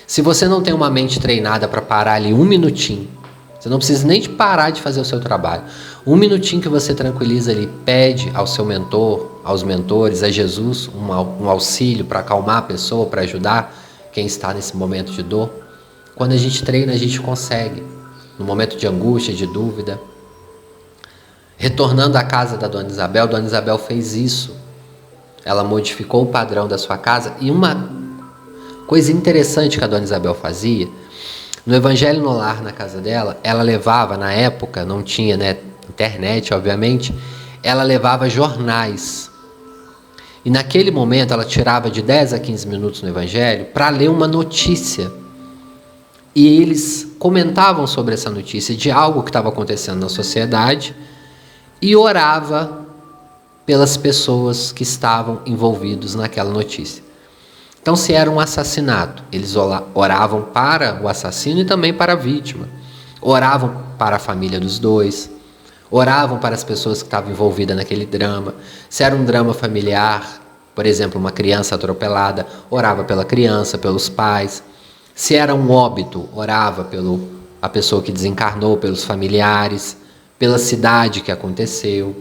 Se 0.07 0.21
você 0.21 0.47
não 0.47 0.61
tem 0.61 0.73
uma 0.73 0.89
mente 0.89 1.19
treinada 1.19 1.67
para 1.67 1.81
parar 1.81 2.13
ali 2.13 2.33
um 2.33 2.45
minutinho, 2.45 3.09
você 3.59 3.69
não 3.69 3.77
precisa 3.77 4.05
nem 4.05 4.21
de 4.21 4.29
parar 4.29 4.69
de 4.69 4.81
fazer 4.81 5.01
o 5.01 5.05
seu 5.05 5.19
trabalho. 5.19 5.63
Um 6.05 6.15
minutinho 6.15 6.61
que 6.61 6.69
você 6.69 6.93
tranquiliza 6.93 7.51
ali, 7.51 7.67
pede 7.83 8.31
ao 8.35 8.45
seu 8.45 8.63
mentor, 8.63 9.41
aos 9.43 9.63
mentores, 9.63 10.21
a 10.21 10.29
Jesus, 10.29 10.87
um, 10.87 11.49
auxílio 11.49 12.05
para 12.05 12.19
acalmar 12.19 12.57
a 12.57 12.61
pessoa, 12.61 13.07
para 13.07 13.21
ajudar 13.21 13.75
quem 14.13 14.27
está 14.27 14.53
nesse 14.53 14.77
momento 14.77 15.11
de 15.11 15.23
dor. 15.23 15.49
Quando 16.15 16.33
a 16.33 16.37
gente 16.37 16.63
treina, 16.63 16.93
a 16.93 16.97
gente 16.97 17.19
consegue. 17.19 17.83
No 18.37 18.45
momento 18.45 18.77
de 18.77 18.85
angústia, 18.85 19.33
de 19.33 19.47
dúvida. 19.47 19.99
Retornando 21.57 22.17
à 22.17 22.23
casa 22.23 22.57
da 22.57 22.67
Dona 22.67 22.89
Isabel, 22.89 23.27
Dona 23.27 23.47
Isabel 23.47 23.79
fez 23.79 24.13
isso 24.13 24.64
ela 25.45 25.63
modificou 25.63 26.23
o 26.23 26.25
padrão 26.25 26.67
da 26.67 26.77
sua 26.77 26.97
casa. 26.97 27.35
E 27.39 27.51
uma 27.51 27.87
coisa 28.87 29.11
interessante 29.11 29.77
que 29.77 29.83
a 29.83 29.87
dona 29.87 30.03
Isabel 30.03 30.33
fazia, 30.33 30.89
no 31.65 31.75
Evangelho 31.75 32.21
no 32.21 32.33
Lar, 32.33 32.63
na 32.63 32.71
casa 32.71 32.99
dela, 32.99 33.39
ela 33.43 33.61
levava, 33.61 34.17
na 34.17 34.33
época, 34.33 34.83
não 34.83 35.03
tinha 35.03 35.37
né, 35.37 35.57
internet, 35.87 36.53
obviamente, 36.53 37.13
ela 37.61 37.83
levava 37.83 38.27
jornais. 38.27 39.31
E 40.43 40.49
naquele 40.49 40.91
momento 40.91 41.33
ela 41.33 41.45
tirava 41.45 41.89
de 41.89 42.01
10 42.01 42.33
a 42.33 42.39
15 42.39 42.67
minutos 42.67 43.01
no 43.01 43.09
Evangelho 43.09 43.65
para 43.65 43.89
ler 43.89 44.09
uma 44.09 44.27
notícia. 44.27 45.11
E 46.35 46.61
eles 46.61 47.15
comentavam 47.17 47.87
sobre 47.87 48.13
essa 48.13 48.29
notícia 48.29 48.75
de 48.75 48.91
algo 48.91 49.23
que 49.23 49.29
estava 49.29 49.49
acontecendo 49.49 50.01
na 50.01 50.09
sociedade 50.09 50.95
e 51.81 51.95
orava 51.95 52.84
pelas 53.65 53.97
pessoas 53.97 54.71
que 54.71 54.83
estavam 54.83 55.41
envolvidos 55.45 56.13
naquela 56.13 56.51
notícia. 56.51 57.03
Então, 57.81 57.95
se 57.95 58.13
era 58.13 58.29
um 58.29 58.39
assassinato, 58.39 59.23
eles 59.31 59.55
oravam 59.93 60.43
para 60.43 60.99
o 61.01 61.07
assassino 61.07 61.61
e 61.61 61.65
também 61.65 61.93
para 61.93 62.13
a 62.13 62.15
vítima. 62.15 62.67
Oravam 63.21 63.83
para 63.97 64.15
a 64.15 64.19
família 64.19 64.59
dos 64.59 64.79
dois. 64.79 65.29
Oravam 65.89 66.39
para 66.39 66.55
as 66.55 66.63
pessoas 66.63 67.01
que 67.01 67.07
estavam 67.07 67.31
envolvidas 67.31 67.75
naquele 67.75 68.05
drama. 68.05 68.55
Se 68.89 69.03
era 69.03 69.15
um 69.15 69.23
drama 69.23 69.53
familiar, 69.53 70.41
por 70.73 70.85
exemplo, 70.85 71.19
uma 71.19 71.31
criança 71.31 71.75
atropelada, 71.75 72.47
orava 72.69 73.03
pela 73.03 73.23
criança, 73.23 73.77
pelos 73.77 74.09
pais. 74.09 74.63
Se 75.13 75.35
era 75.35 75.53
um 75.53 75.71
óbito, 75.71 76.27
orava 76.33 76.83
pelo 76.83 77.35
a 77.61 77.69
pessoa 77.69 78.01
que 78.01 78.11
desencarnou, 78.11 78.77
pelos 78.77 79.03
familiares, 79.03 79.97
pela 80.37 80.57
cidade 80.57 81.21
que 81.21 81.31
aconteceu 81.31 82.15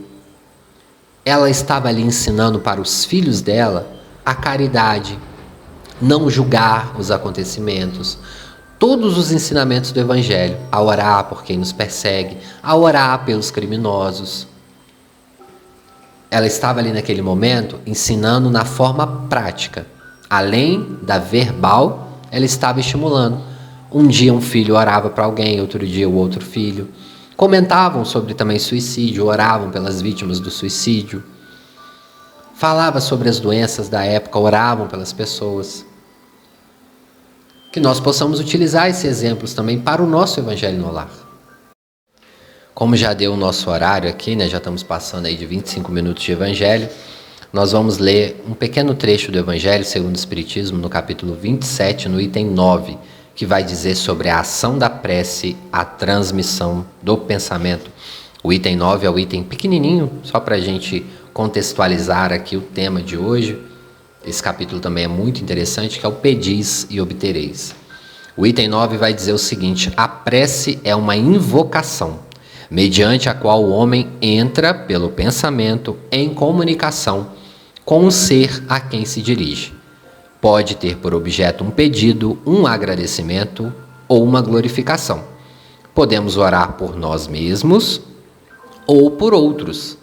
ela 1.24 1.48
estava 1.48 1.88
ali 1.88 2.02
ensinando 2.02 2.60
para 2.60 2.80
os 2.80 3.04
filhos 3.04 3.40
dela 3.40 3.90
a 4.24 4.34
caridade, 4.34 5.18
não 6.00 6.28
julgar 6.28 6.94
os 6.98 7.10
acontecimentos, 7.10 8.18
todos 8.78 9.16
os 9.16 9.32
ensinamentos 9.32 9.92
do 9.92 10.00
Evangelho, 10.00 10.58
a 10.70 10.82
orar 10.82 11.24
por 11.24 11.42
quem 11.42 11.56
nos 11.56 11.72
persegue, 11.72 12.36
a 12.62 12.76
orar 12.76 13.24
pelos 13.24 13.50
criminosos. 13.50 14.46
Ela 16.30 16.46
estava 16.46 16.80
ali 16.80 16.92
naquele 16.92 17.22
momento 17.22 17.78
ensinando 17.86 18.50
na 18.50 18.64
forma 18.64 19.06
prática, 19.28 19.86
além 20.28 20.98
da 21.02 21.18
verbal, 21.18 22.20
ela 22.30 22.44
estava 22.44 22.80
estimulando. 22.80 23.40
Um 23.90 24.06
dia 24.08 24.34
um 24.34 24.40
filho 24.40 24.74
orava 24.74 25.08
para 25.08 25.24
alguém, 25.24 25.60
outro 25.60 25.86
dia 25.86 26.08
o 26.08 26.14
outro 26.14 26.44
filho. 26.44 26.88
Comentavam 27.36 28.04
sobre 28.04 28.34
também 28.34 28.58
suicídio, 28.58 29.26
oravam 29.26 29.70
pelas 29.70 30.00
vítimas 30.00 30.38
do 30.38 30.50
suicídio. 30.50 31.22
Falava 32.54 33.00
sobre 33.00 33.28
as 33.28 33.40
doenças 33.40 33.88
da 33.88 34.04
época, 34.04 34.38
oravam 34.38 34.86
pelas 34.86 35.12
pessoas. 35.12 35.84
Que 37.72 37.80
nós 37.80 37.98
possamos 37.98 38.38
utilizar 38.38 38.88
esses 38.88 39.04
exemplos 39.04 39.52
também 39.52 39.80
para 39.80 40.02
o 40.02 40.06
nosso 40.06 40.38
evangelho 40.38 40.78
no 40.78 40.92
lar. 40.92 41.10
Como 42.72 42.96
já 42.96 43.12
deu 43.12 43.32
o 43.32 43.36
nosso 43.36 43.70
horário 43.70 44.08
aqui, 44.08 44.36
né? 44.36 44.48
Já 44.48 44.58
estamos 44.58 44.82
passando 44.82 45.26
aí 45.26 45.36
de 45.36 45.46
25 45.46 45.90
minutos 45.90 46.22
de 46.22 46.32
evangelho. 46.32 46.88
Nós 47.52 47.70
vamos 47.70 47.98
ler 47.98 48.42
um 48.48 48.52
pequeno 48.52 48.96
trecho 48.96 49.30
do 49.30 49.38
Evangelho 49.38 49.84
segundo 49.84 50.16
o 50.16 50.18
Espiritismo, 50.18 50.76
no 50.76 50.88
capítulo 50.88 51.36
27, 51.36 52.08
no 52.08 52.20
item 52.20 52.46
9, 52.46 52.98
que 53.34 53.44
vai 53.44 53.64
dizer 53.64 53.94
sobre 53.96 54.28
a 54.28 54.40
ação 54.40 54.78
da 54.78 54.88
prece, 54.88 55.56
a 55.72 55.84
transmissão 55.84 56.86
do 57.02 57.16
pensamento. 57.16 57.90
O 58.42 58.52
item 58.52 58.76
9 58.76 59.06
é 59.06 59.10
o 59.10 59.18
item 59.18 59.42
pequenininho, 59.42 60.10
só 60.22 60.38
para 60.38 60.56
a 60.56 60.60
gente 60.60 61.04
contextualizar 61.32 62.32
aqui 62.32 62.56
o 62.56 62.60
tema 62.60 63.02
de 63.02 63.16
hoje. 63.16 63.58
Esse 64.24 64.42
capítulo 64.42 64.80
também 64.80 65.04
é 65.04 65.08
muito 65.08 65.42
interessante, 65.42 65.98
que 65.98 66.06
é 66.06 66.08
o 66.08 66.12
Pedis 66.12 66.86
e 66.90 67.00
Obtereis. 67.00 67.74
O 68.36 68.46
item 68.46 68.68
9 68.68 68.96
vai 68.96 69.12
dizer 69.12 69.32
o 69.32 69.38
seguinte: 69.38 69.92
a 69.96 70.06
prece 70.06 70.78
é 70.84 70.94
uma 70.94 71.16
invocação 71.16 72.20
mediante 72.70 73.28
a 73.28 73.34
qual 73.34 73.62
o 73.62 73.70
homem 73.70 74.08
entra 74.20 74.74
pelo 74.74 75.10
pensamento 75.10 75.96
em 76.10 76.32
comunicação 76.32 77.28
com 77.84 78.06
o 78.06 78.10
ser 78.10 78.64
a 78.68 78.80
quem 78.80 79.04
se 79.04 79.20
dirige. 79.20 79.72
Pode 80.44 80.76
ter 80.76 80.98
por 80.98 81.14
objeto 81.14 81.64
um 81.64 81.70
pedido, 81.70 82.38
um 82.44 82.66
agradecimento 82.66 83.72
ou 84.06 84.22
uma 84.22 84.42
glorificação. 84.42 85.24
Podemos 85.94 86.36
orar 86.36 86.74
por 86.74 86.94
nós 86.98 87.26
mesmos 87.26 87.98
ou 88.86 89.12
por 89.12 89.32
outros, 89.32 89.96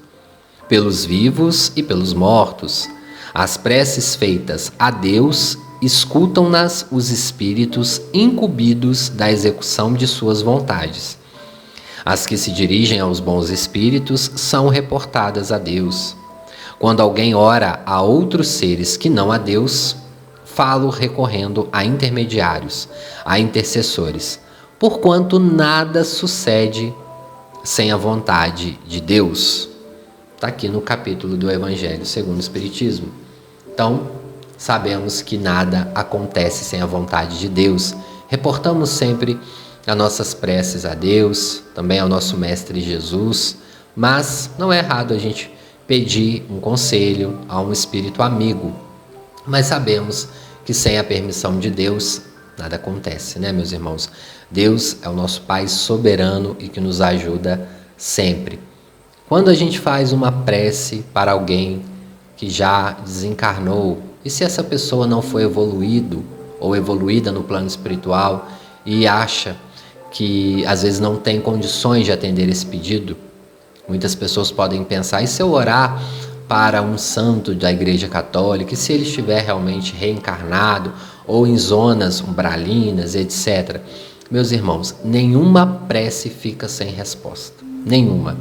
pelos 0.67 1.05
vivos 1.05 1.71
e 1.75 1.83
pelos 1.83 2.11
mortos. 2.11 2.89
As 3.31 3.55
preces 3.55 4.15
feitas 4.15 4.71
a 4.79 4.89
Deus 4.89 5.59
escutam-nas 5.79 6.87
os 6.91 7.11
espíritos 7.11 8.01
incumbidos 8.11 9.09
da 9.09 9.31
execução 9.31 9.93
de 9.93 10.07
suas 10.07 10.41
vontades. 10.41 11.19
As 12.03 12.25
que 12.25 12.35
se 12.35 12.51
dirigem 12.51 12.99
aos 12.99 13.19
bons 13.19 13.51
espíritos 13.51 14.31
são 14.35 14.69
reportadas 14.69 15.51
a 15.51 15.59
Deus. 15.59 16.15
Quando 16.79 16.99
alguém 16.99 17.35
ora 17.35 17.83
a 17.85 18.01
outros 18.01 18.47
seres 18.47 18.97
que 18.97 19.07
não 19.07 19.31
a 19.31 19.37
Deus, 19.37 20.01
falo 20.55 20.89
recorrendo 20.89 21.67
a 21.71 21.83
intermediários, 21.85 22.87
a 23.23 23.39
intercessores, 23.39 24.39
porquanto 24.77 25.39
nada 25.39 26.03
sucede 26.03 26.93
sem 27.63 27.91
a 27.91 27.97
vontade 27.97 28.79
de 28.87 28.99
Deus. 28.99 29.69
Está 30.35 30.47
aqui 30.47 30.67
no 30.67 30.81
capítulo 30.81 31.37
do 31.37 31.51
Evangelho 31.51 32.05
segundo 32.05 32.37
o 32.37 32.39
Espiritismo. 32.39 33.11
Então, 33.71 34.07
sabemos 34.57 35.21
que 35.21 35.37
nada 35.37 35.91
acontece 35.93 36.63
sem 36.63 36.81
a 36.81 36.85
vontade 36.85 37.39
de 37.39 37.47
Deus. 37.47 37.95
Reportamos 38.27 38.89
sempre 38.89 39.39
as 39.85 39.95
nossas 39.95 40.33
preces 40.33 40.85
a 40.85 40.93
Deus, 40.93 41.63
também 41.73 41.99
ao 41.99 42.09
nosso 42.09 42.37
Mestre 42.37 42.81
Jesus, 42.81 43.57
mas 43.95 44.49
não 44.57 44.71
é 44.71 44.79
errado 44.79 45.13
a 45.13 45.17
gente 45.17 45.51
pedir 45.87 46.45
um 46.49 46.59
conselho 46.59 47.39
a 47.47 47.59
um 47.59 47.71
espírito 47.71 48.21
amigo. 48.21 48.90
Mas 49.45 49.67
sabemos 49.67 50.27
que 50.65 50.73
sem 50.73 50.97
a 50.97 51.03
permissão 51.03 51.59
de 51.59 51.69
Deus 51.69 52.21
nada 52.57 52.75
acontece, 52.75 53.39
né, 53.39 53.51
meus 53.51 53.71
irmãos? 53.71 54.09
Deus 54.49 54.97
é 55.01 55.09
o 55.09 55.13
nosso 55.13 55.41
Pai 55.41 55.67
soberano 55.67 56.55
e 56.59 56.67
que 56.67 56.79
nos 56.79 57.01
ajuda 57.01 57.67
sempre. 57.97 58.59
Quando 59.27 59.49
a 59.49 59.53
gente 59.53 59.79
faz 59.79 60.11
uma 60.11 60.31
prece 60.31 61.05
para 61.13 61.31
alguém 61.31 61.81
que 62.35 62.49
já 62.49 62.91
desencarnou, 62.91 64.01
e 64.25 64.29
se 64.29 64.43
essa 64.43 64.63
pessoa 64.63 65.07
não 65.07 65.21
foi 65.21 65.43
evoluído 65.43 66.23
ou 66.59 66.75
evoluída 66.75 67.31
no 67.31 67.43
plano 67.43 67.65
espiritual 67.65 68.47
e 68.85 69.07
acha 69.07 69.55
que 70.11 70.65
às 70.65 70.83
vezes 70.83 70.99
não 70.99 71.15
tem 71.15 71.39
condições 71.39 72.05
de 72.05 72.11
atender 72.11 72.49
esse 72.49 72.65
pedido, 72.65 73.15
muitas 73.87 74.13
pessoas 74.13 74.51
podem 74.51 74.83
pensar: 74.83 75.23
e 75.23 75.27
se 75.27 75.41
eu 75.41 75.51
orar 75.51 76.01
para 76.51 76.81
um 76.81 76.97
santo 76.97 77.55
da 77.55 77.71
Igreja 77.71 78.09
Católica, 78.09 78.73
e 78.73 78.77
se 78.77 78.91
ele 78.91 79.03
estiver 79.03 79.41
realmente 79.41 79.95
reencarnado 79.95 80.91
ou 81.25 81.47
em 81.47 81.57
zonas 81.57 82.19
umbralinas, 82.19 83.15
etc. 83.15 83.79
Meus 84.29 84.51
irmãos, 84.51 84.93
nenhuma 85.01 85.65
prece 85.87 86.29
fica 86.29 86.67
sem 86.67 86.89
resposta. 86.89 87.63
Nenhuma. 87.85 88.35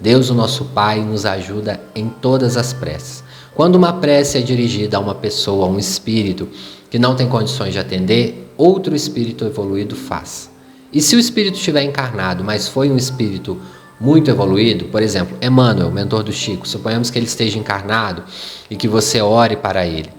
Deus, 0.00 0.30
o 0.30 0.34
nosso 0.34 0.66
Pai, 0.66 1.00
nos 1.00 1.26
ajuda 1.26 1.80
em 1.92 2.08
todas 2.08 2.56
as 2.56 2.72
preces. 2.72 3.24
Quando 3.52 3.74
uma 3.74 3.94
prece 3.94 4.38
é 4.38 4.42
dirigida 4.42 4.96
a 4.96 5.00
uma 5.00 5.16
pessoa, 5.16 5.66
a 5.66 5.68
um 5.68 5.76
espírito 5.76 6.48
que 6.88 7.00
não 7.00 7.16
tem 7.16 7.28
condições 7.28 7.72
de 7.72 7.80
atender, 7.80 8.48
outro 8.56 8.94
espírito 8.94 9.44
evoluído 9.44 9.96
faz. 9.96 10.48
E 10.92 11.02
se 11.02 11.16
o 11.16 11.18
espírito 11.18 11.56
estiver 11.56 11.82
encarnado, 11.82 12.44
mas 12.44 12.68
foi 12.68 12.92
um 12.92 12.96
espírito 12.96 13.60
muito 14.00 14.30
evoluído, 14.30 14.86
por 14.86 15.02
exemplo, 15.02 15.36
Emmanuel, 15.40 15.90
mentor 15.90 16.22
do 16.22 16.32
Chico, 16.32 16.68
suponhamos 16.68 17.10
que 17.10 17.18
ele 17.18 17.26
esteja 17.26 17.58
encarnado 17.58 18.24
e 18.70 18.76
que 18.76 18.86
você 18.86 19.20
ore 19.20 19.56
para 19.56 19.86
ele. 19.86 20.10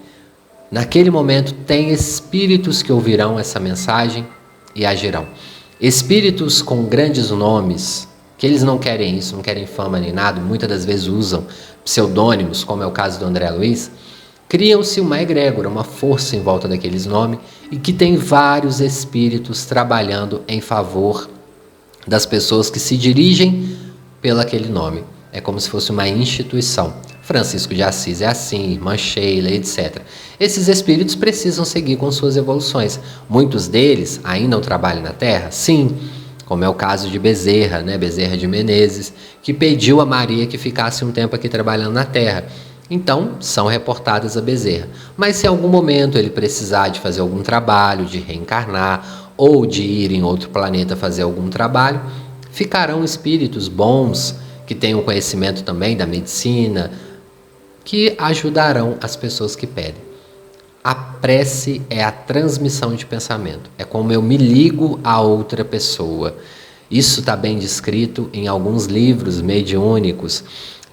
Naquele 0.71 1.09
momento, 1.09 1.53
tem 1.53 1.91
espíritos 1.91 2.81
que 2.81 2.91
ouvirão 2.91 3.39
essa 3.39 3.59
mensagem 3.59 4.27
e 4.75 4.85
agirão. 4.85 5.27
Espíritos 5.79 6.61
com 6.61 6.83
grandes 6.85 7.29
nomes, 7.29 8.07
que 8.37 8.45
eles 8.45 8.63
não 8.63 8.77
querem 8.77 9.17
isso, 9.17 9.35
não 9.35 9.43
querem 9.43 9.65
fama 9.65 9.99
nem 9.99 10.11
nada, 10.11 10.41
muitas 10.41 10.67
das 10.67 10.83
vezes 10.83 11.07
usam 11.07 11.45
pseudônimos, 11.85 12.63
como 12.63 12.83
é 12.83 12.85
o 12.85 12.91
caso 12.91 13.19
do 13.19 13.25
André 13.25 13.49
Luiz, 13.49 13.91
criam-se 14.49 14.99
uma 14.99 15.21
egrégora, 15.21 15.69
uma 15.69 15.83
força 15.83 16.35
em 16.35 16.41
volta 16.41 16.67
daqueles 16.67 17.05
nomes 17.05 17.39
e 17.71 17.77
que 17.77 17.93
tem 17.93 18.17
vários 18.17 18.81
espíritos 18.81 19.65
trabalhando 19.65 20.41
em 20.47 20.59
favor 20.59 21.29
das 22.07 22.25
pessoas 22.25 22.69
que 22.69 22.79
se 22.79 22.95
dirigem 22.97 23.77
pelo 24.21 24.39
aquele 24.39 24.69
nome. 24.69 25.03
É 25.31 25.41
como 25.41 25.59
se 25.59 25.69
fosse 25.69 25.91
uma 25.91 26.07
instituição. 26.07 26.93
Francisco 27.21 27.75
de 27.75 27.83
Assis 27.83 28.21
é 28.21 28.27
assim, 28.27 28.71
irmã 28.71 28.95
Sheila, 28.97 29.49
etc. 29.49 30.01
Esses 30.39 30.69
espíritos 30.69 31.13
precisam 31.13 31.65
seguir 31.65 31.97
com 31.97 32.09
suas 32.09 32.37
evoluções. 32.37 32.99
Muitos 33.29 33.67
deles 33.67 34.21
ainda 34.23 34.55
não 34.55 34.61
trabalham 34.61 35.03
na 35.03 35.11
Terra? 35.11 35.51
Sim, 35.51 35.97
como 36.45 36.63
é 36.63 36.69
o 36.69 36.73
caso 36.73 37.09
de 37.09 37.19
Bezerra, 37.19 37.81
né? 37.81 37.97
Bezerra 37.97 38.37
de 38.37 38.47
Menezes, 38.47 39.13
que 39.43 39.53
pediu 39.53 39.99
a 39.99 40.05
Maria 40.05 40.47
que 40.47 40.57
ficasse 40.57 41.03
um 41.03 41.11
tempo 41.11 41.35
aqui 41.35 41.49
trabalhando 41.49 41.91
na 41.91 42.05
Terra. 42.05 42.45
Então, 42.89 43.31
são 43.41 43.67
reportadas 43.67 44.37
a 44.37 44.41
Bezerra. 44.41 44.87
Mas 45.17 45.35
se 45.35 45.45
em 45.45 45.49
algum 45.49 45.67
momento 45.67 46.17
ele 46.17 46.29
precisar 46.29 46.87
de 46.87 47.01
fazer 47.01 47.19
algum 47.19 47.43
trabalho, 47.43 48.05
de 48.05 48.19
reencarnar 48.19 49.26
ou 49.38 49.65
de 49.65 49.84
ir 49.84 50.12
em 50.12 50.23
outro 50.23 50.50
planeta 50.50 50.95
fazer 50.95 51.21
algum 51.21 51.50
trabalho, 51.50 52.02
ficarão 52.52 53.04
espíritos 53.04 53.67
bons 53.67 54.36
que 54.65 54.76
tenham 54.76 55.02
conhecimento 55.04 55.63
também 55.63 55.95
da 55.95 56.06
medicina, 56.06 56.91
que 57.86 58.15
ajudarão 58.17 58.97
as 59.02 59.15
pessoas 59.15 59.56
que 59.56 59.67
pedem. 59.67 60.08
A 60.84 60.95
prece 60.95 61.82
é 61.89 62.04
a 62.04 62.12
transmissão 62.12 62.95
de 62.95 63.06
pensamento, 63.06 63.69
é 63.78 63.84
como 63.84 64.12
eu 64.12 64.21
me 64.21 64.38
ligo 64.38 65.00
a 65.04 65.21
outra 65.21 65.63
pessoa. 65.63 66.36
Isso 66.89 67.19
está 67.19 67.36
bem 67.36 67.60
descrito 67.60 68.30
em 68.34 68.47
alguns 68.47 68.86
livros 68.86 69.41
mediúnicos 69.41 70.43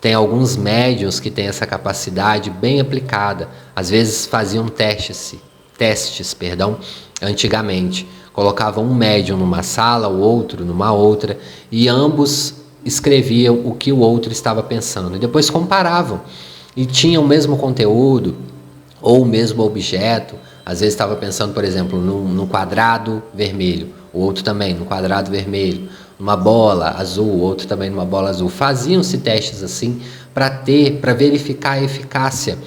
tem 0.04 0.12
alguns 0.12 0.54
médiums 0.54 1.18
que 1.18 1.30
têm 1.30 1.46
essa 1.46 1.66
capacidade 1.66 2.50
bem 2.50 2.78
aplicada. 2.78 3.48
Às 3.74 3.88
vezes 3.88 4.26
faziam 4.26 4.68
testes, 4.68 5.34
testes, 5.78 6.34
perdão, 6.34 6.78
antigamente. 7.22 8.06
Colocavam 8.34 8.84
um 8.84 8.94
médium 8.94 9.38
numa 9.38 9.62
sala, 9.62 10.08
o 10.08 10.20
outro 10.20 10.62
numa 10.62 10.92
outra, 10.92 11.38
e 11.72 11.88
ambos 11.88 12.56
escreviam 12.84 13.62
o 13.64 13.74
que 13.74 13.90
o 13.90 14.00
outro 14.00 14.30
estava 14.30 14.62
pensando. 14.62 15.16
E 15.16 15.18
depois 15.18 15.48
comparavam. 15.48 16.20
E 16.76 16.84
tinham 16.84 17.22
o 17.22 17.26
mesmo 17.26 17.56
conteúdo, 17.56 18.36
ou 19.00 19.22
o 19.22 19.24
mesmo 19.26 19.62
objeto. 19.62 20.34
Às 20.66 20.80
vezes 20.80 20.94
estava 20.94 21.14
pensando, 21.16 21.54
por 21.54 21.64
exemplo, 21.64 21.98
no 21.98 22.46
quadrado 22.46 23.22
vermelho, 23.32 23.88
o 24.12 24.20
outro 24.20 24.44
também 24.44 24.74
no 24.74 24.84
quadrado 24.84 25.30
vermelho 25.30 25.88
numa 26.18 26.36
bola 26.36 26.90
azul, 26.90 27.40
outro 27.40 27.66
também 27.66 27.90
numa 27.90 28.04
bola 28.04 28.30
azul. 28.30 28.48
Faziam-se 28.48 29.18
testes 29.18 29.62
assim 29.62 30.00
para 30.32 30.50
ter, 30.50 31.00
para 31.00 31.12
verificar 31.12 31.72
a 31.72 31.82
eficácia 31.82 32.58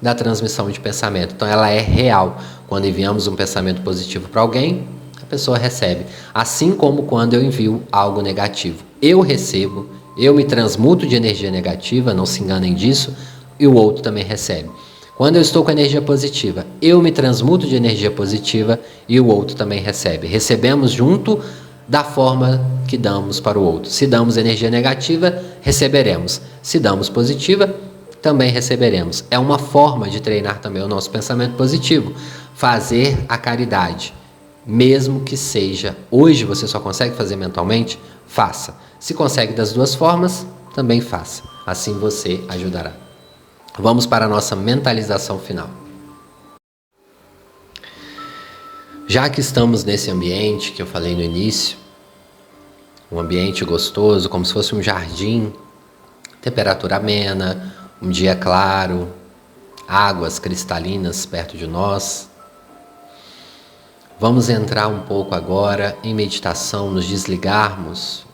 da 0.00 0.14
transmissão 0.14 0.70
de 0.70 0.80
pensamento. 0.80 1.34
Então 1.34 1.46
ela 1.46 1.70
é 1.70 1.80
real. 1.80 2.38
Quando 2.66 2.86
enviamos 2.86 3.26
um 3.26 3.36
pensamento 3.36 3.82
positivo 3.82 4.28
para 4.28 4.40
alguém, 4.40 4.86
pessoa 5.34 5.58
recebe. 5.58 6.06
Assim 6.32 6.72
como 6.72 7.02
quando 7.02 7.34
eu 7.34 7.42
envio 7.42 7.82
algo 7.90 8.22
negativo. 8.22 8.84
Eu 9.02 9.20
recebo, 9.20 9.88
eu 10.16 10.32
me 10.32 10.44
transmuto 10.44 11.06
de 11.06 11.16
energia 11.16 11.50
negativa, 11.50 12.14
não 12.14 12.24
se 12.24 12.42
enganem 12.42 12.72
disso, 12.72 13.12
e 13.58 13.66
o 13.66 13.74
outro 13.74 14.02
também 14.02 14.24
recebe. 14.24 14.70
Quando 15.16 15.36
eu 15.36 15.42
estou 15.42 15.64
com 15.64 15.70
energia 15.70 16.02
positiva, 16.02 16.64
eu 16.80 17.00
me 17.02 17.10
transmuto 17.10 17.66
de 17.66 17.76
energia 17.76 18.10
positiva 18.10 18.80
e 19.08 19.20
o 19.20 19.26
outro 19.26 19.56
também 19.56 19.80
recebe. 19.80 20.26
Recebemos 20.26 20.90
junto 20.90 21.40
da 21.86 22.02
forma 22.02 22.64
que 22.88 22.96
damos 22.96 23.40
para 23.40 23.58
o 23.58 23.62
outro. 23.62 23.90
Se 23.90 24.06
damos 24.06 24.36
energia 24.36 24.70
negativa, 24.70 25.42
receberemos. 25.60 26.40
Se 26.62 26.78
damos 26.78 27.08
positiva, 27.08 27.72
também 28.22 28.50
receberemos. 28.50 29.24
É 29.30 29.38
uma 29.38 29.58
forma 29.58 30.08
de 30.08 30.20
treinar 30.20 30.60
também 30.60 30.82
o 30.82 30.88
nosso 30.88 31.10
pensamento 31.10 31.54
positivo, 31.56 32.12
fazer 32.54 33.16
a 33.28 33.36
caridade. 33.36 34.14
Mesmo 34.66 35.20
que 35.20 35.36
seja 35.36 35.96
hoje 36.10 36.44
você 36.44 36.66
só 36.66 36.80
consegue 36.80 37.14
fazer 37.14 37.36
mentalmente, 37.36 37.98
faça. 38.26 38.76
Se 38.98 39.14
consegue 39.14 39.52
das 39.52 39.72
duas 39.72 39.94
formas, 39.94 40.46
também 40.74 41.00
faça. 41.00 41.42
Assim 41.66 41.98
você 41.98 42.42
ajudará. 42.48 42.92
Vamos 43.78 44.06
para 44.06 44.26
a 44.26 44.28
nossa 44.28 44.54
mentalização 44.54 45.38
final. 45.38 45.68
Já 49.06 49.28
que 49.28 49.40
estamos 49.40 49.84
nesse 49.84 50.10
ambiente 50.10 50.72
que 50.72 50.80
eu 50.80 50.86
falei 50.86 51.14
no 51.14 51.22
início, 51.22 51.76
um 53.12 53.20
ambiente 53.20 53.64
gostoso, 53.64 54.28
como 54.28 54.44
se 54.44 54.52
fosse 54.52 54.74
um 54.74 54.82
jardim, 54.82 55.52
temperatura 56.40 56.96
amena, 56.96 57.74
um 58.00 58.08
dia 58.08 58.34
claro, 58.34 59.08
águas 59.86 60.38
cristalinas 60.38 61.26
perto 61.26 61.56
de 61.56 61.66
nós. 61.66 62.28
Vamos 64.18 64.48
entrar 64.48 64.86
um 64.86 65.00
pouco 65.00 65.34
agora 65.34 65.98
em 66.04 66.14
meditação, 66.14 66.88
nos 66.88 67.04
desligarmos 67.04 68.24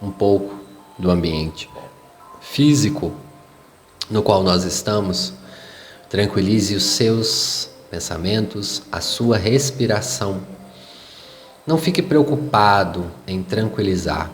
um 0.00 0.12
pouco 0.12 0.54
do 0.96 1.10
ambiente 1.10 1.68
físico 2.40 3.12
no 4.08 4.22
qual 4.22 4.44
nós 4.44 4.62
estamos. 4.62 5.32
Tranquilize 6.08 6.74
os 6.74 6.84
seus 6.84 7.68
pensamentos, 7.90 8.82
a 8.92 9.00
sua 9.00 9.36
respiração. 9.36 10.40
Não 11.66 11.76
fique 11.76 12.00
preocupado 12.00 13.10
em 13.26 13.42
tranquilizar 13.42 14.30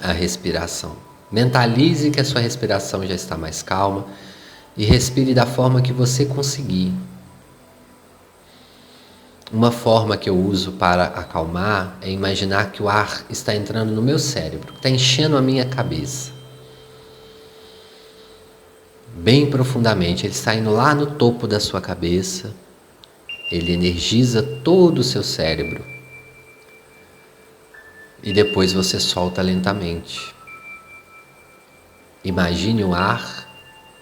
a 0.00 0.10
respiração. 0.10 0.96
Mentalize 1.30 2.10
que 2.10 2.20
a 2.20 2.24
sua 2.24 2.40
respiração 2.40 3.06
já 3.06 3.14
está 3.14 3.36
mais 3.36 3.62
calma 3.62 4.04
e 4.76 4.84
respire 4.84 5.32
da 5.32 5.46
forma 5.46 5.80
que 5.80 5.92
você 5.92 6.24
conseguir. 6.26 6.92
Uma 9.54 9.70
forma 9.70 10.16
que 10.16 10.28
eu 10.28 10.36
uso 10.36 10.72
para 10.72 11.04
acalmar 11.04 11.96
é 12.02 12.10
imaginar 12.10 12.72
que 12.72 12.82
o 12.82 12.88
ar 12.88 13.24
está 13.30 13.54
entrando 13.54 13.92
no 13.92 14.02
meu 14.02 14.18
cérebro, 14.18 14.74
está 14.74 14.90
enchendo 14.90 15.36
a 15.36 15.40
minha 15.40 15.64
cabeça. 15.64 16.32
Bem 19.14 19.48
profundamente, 19.48 20.26
ele 20.26 20.32
está 20.32 20.56
indo 20.56 20.72
lá 20.72 20.92
no 20.92 21.06
topo 21.06 21.46
da 21.46 21.60
sua 21.60 21.80
cabeça, 21.80 22.52
ele 23.48 23.72
energiza 23.72 24.42
todo 24.42 24.98
o 24.98 25.04
seu 25.04 25.22
cérebro. 25.22 25.84
E 28.24 28.32
depois 28.32 28.72
você 28.72 28.98
solta 28.98 29.40
lentamente. 29.40 30.34
Imagine 32.24 32.82
o 32.82 32.92
ar 32.92 33.48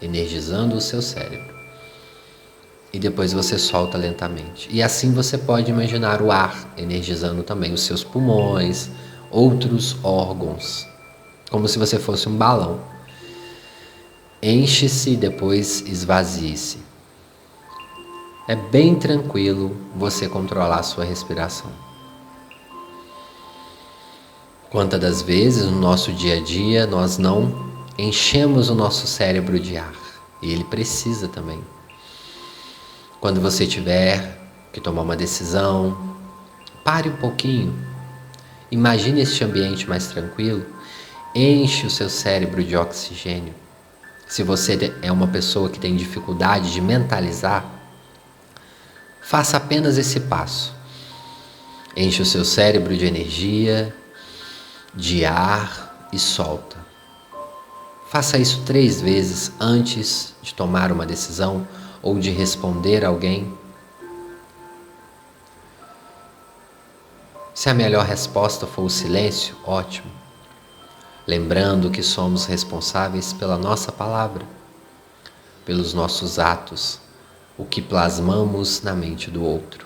energizando 0.00 0.76
o 0.76 0.80
seu 0.80 1.02
cérebro 1.02 1.51
e 2.92 2.98
depois 2.98 3.32
você 3.32 3.58
solta 3.58 3.96
lentamente. 3.96 4.68
E 4.70 4.82
assim 4.82 5.12
você 5.12 5.38
pode 5.38 5.70
imaginar 5.70 6.20
o 6.20 6.30
ar 6.30 6.72
energizando 6.76 7.42
também 7.42 7.72
os 7.72 7.82
seus 7.82 8.04
pulmões, 8.04 8.90
outros 9.30 9.96
órgãos, 10.04 10.86
como 11.50 11.66
se 11.66 11.78
você 11.78 11.98
fosse 11.98 12.28
um 12.28 12.36
balão. 12.36 12.80
Enche-se 14.42 15.10
e 15.10 15.16
depois 15.16 15.80
esvazie-se. 15.82 16.78
É 18.46 18.56
bem 18.56 18.94
tranquilo 18.94 19.76
você 19.96 20.28
controlar 20.28 20.80
a 20.80 20.82
sua 20.82 21.04
respiração. 21.04 21.70
Quantas 24.68 25.00
das 25.00 25.22
vezes 25.22 25.64
no 25.66 25.78
nosso 25.78 26.12
dia 26.12 26.38
a 26.38 26.40
dia 26.40 26.86
nós 26.86 27.18
não 27.18 27.70
enchemos 27.96 28.68
o 28.68 28.74
nosso 28.74 29.06
cérebro 29.06 29.60
de 29.60 29.76
ar 29.76 29.94
e 30.42 30.50
ele 30.50 30.64
precisa 30.64 31.28
também. 31.28 31.62
Quando 33.22 33.40
você 33.40 33.68
tiver 33.68 34.36
que 34.72 34.80
tomar 34.80 35.02
uma 35.02 35.14
decisão, 35.14 36.16
pare 36.82 37.08
um 37.08 37.16
pouquinho. 37.18 37.72
Imagine 38.68 39.20
este 39.20 39.44
ambiente 39.44 39.88
mais 39.88 40.08
tranquilo. 40.08 40.66
Enche 41.32 41.86
o 41.86 41.90
seu 41.90 42.10
cérebro 42.10 42.64
de 42.64 42.76
oxigênio. 42.76 43.54
Se 44.26 44.42
você 44.42 44.92
é 45.02 45.12
uma 45.12 45.28
pessoa 45.28 45.70
que 45.70 45.78
tem 45.78 45.94
dificuldade 45.94 46.72
de 46.72 46.80
mentalizar, 46.80 47.64
faça 49.20 49.56
apenas 49.56 49.98
esse 49.98 50.18
passo. 50.18 50.74
Enche 51.96 52.22
o 52.22 52.26
seu 52.26 52.44
cérebro 52.44 52.96
de 52.96 53.06
energia, 53.06 53.94
de 54.92 55.24
ar 55.24 56.08
e 56.12 56.18
solta. 56.18 56.76
Faça 58.10 58.36
isso 58.36 58.62
três 58.66 59.00
vezes 59.00 59.52
antes 59.60 60.34
de 60.42 60.52
tomar 60.52 60.90
uma 60.90 61.06
decisão 61.06 61.64
ou 62.02 62.18
de 62.18 62.30
responder 62.30 63.04
alguém? 63.04 63.56
Se 67.54 67.70
a 67.70 67.74
melhor 67.74 68.04
resposta 68.04 68.66
for 68.66 68.82
o 68.82 68.90
silêncio, 68.90 69.54
ótimo. 69.64 70.10
Lembrando 71.26 71.90
que 71.90 72.02
somos 72.02 72.46
responsáveis 72.46 73.32
pela 73.32 73.56
nossa 73.56 73.92
palavra, 73.92 74.44
pelos 75.64 75.94
nossos 75.94 76.40
atos, 76.40 76.98
o 77.56 77.64
que 77.64 77.80
plasmamos 77.80 78.82
na 78.82 78.94
mente 78.94 79.30
do 79.30 79.44
outro. 79.44 79.81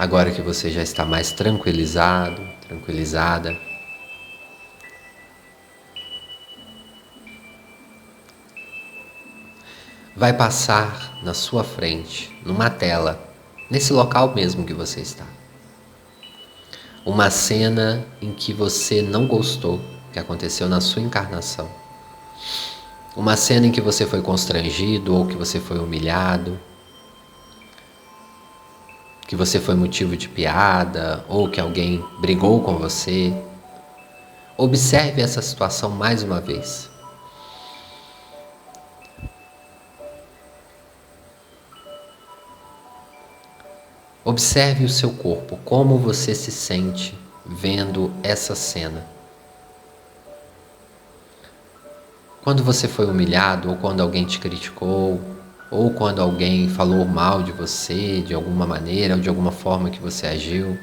Agora 0.00 0.30
que 0.30 0.40
você 0.40 0.70
já 0.70 0.82
está 0.82 1.04
mais 1.04 1.30
tranquilizado, 1.30 2.40
tranquilizada, 2.66 3.54
vai 10.16 10.32
passar 10.32 11.20
na 11.22 11.34
sua 11.34 11.62
frente, 11.62 12.34
numa 12.46 12.70
tela, 12.70 13.20
nesse 13.70 13.92
local 13.92 14.34
mesmo 14.34 14.64
que 14.64 14.72
você 14.72 15.02
está. 15.02 15.26
Uma 17.04 17.28
cena 17.28 18.02
em 18.22 18.32
que 18.32 18.54
você 18.54 19.02
não 19.02 19.26
gostou, 19.26 19.82
que 20.14 20.18
aconteceu 20.18 20.66
na 20.66 20.80
sua 20.80 21.02
encarnação. 21.02 21.70
Uma 23.14 23.36
cena 23.36 23.66
em 23.66 23.70
que 23.70 23.82
você 23.82 24.06
foi 24.06 24.22
constrangido 24.22 25.14
ou 25.14 25.26
que 25.26 25.36
você 25.36 25.60
foi 25.60 25.78
humilhado 25.78 26.58
que 29.30 29.36
você 29.36 29.60
foi 29.60 29.76
motivo 29.76 30.16
de 30.16 30.28
piada 30.28 31.24
ou 31.28 31.48
que 31.48 31.60
alguém 31.60 32.04
brigou 32.18 32.64
com 32.64 32.76
você. 32.76 33.32
Observe 34.56 35.22
essa 35.22 35.40
situação 35.40 35.88
mais 35.88 36.24
uma 36.24 36.40
vez. 36.40 36.90
Observe 44.24 44.84
o 44.84 44.88
seu 44.88 45.12
corpo, 45.12 45.60
como 45.64 45.96
você 45.96 46.34
se 46.34 46.50
sente 46.50 47.16
vendo 47.46 48.12
essa 48.24 48.56
cena. 48.56 49.06
Quando 52.42 52.64
você 52.64 52.88
foi 52.88 53.06
humilhado 53.06 53.70
ou 53.70 53.76
quando 53.76 54.00
alguém 54.00 54.24
te 54.24 54.40
criticou, 54.40 55.20
ou 55.70 55.92
quando 55.92 56.20
alguém 56.20 56.68
falou 56.68 57.04
mal 57.04 57.42
de 57.42 57.52
você 57.52 58.20
de 58.20 58.34
alguma 58.34 58.66
maneira 58.66 59.14
ou 59.14 59.20
de 59.20 59.28
alguma 59.28 59.52
forma 59.52 59.90
que 59.90 60.00
você 60.00 60.26
agiu, 60.26 60.76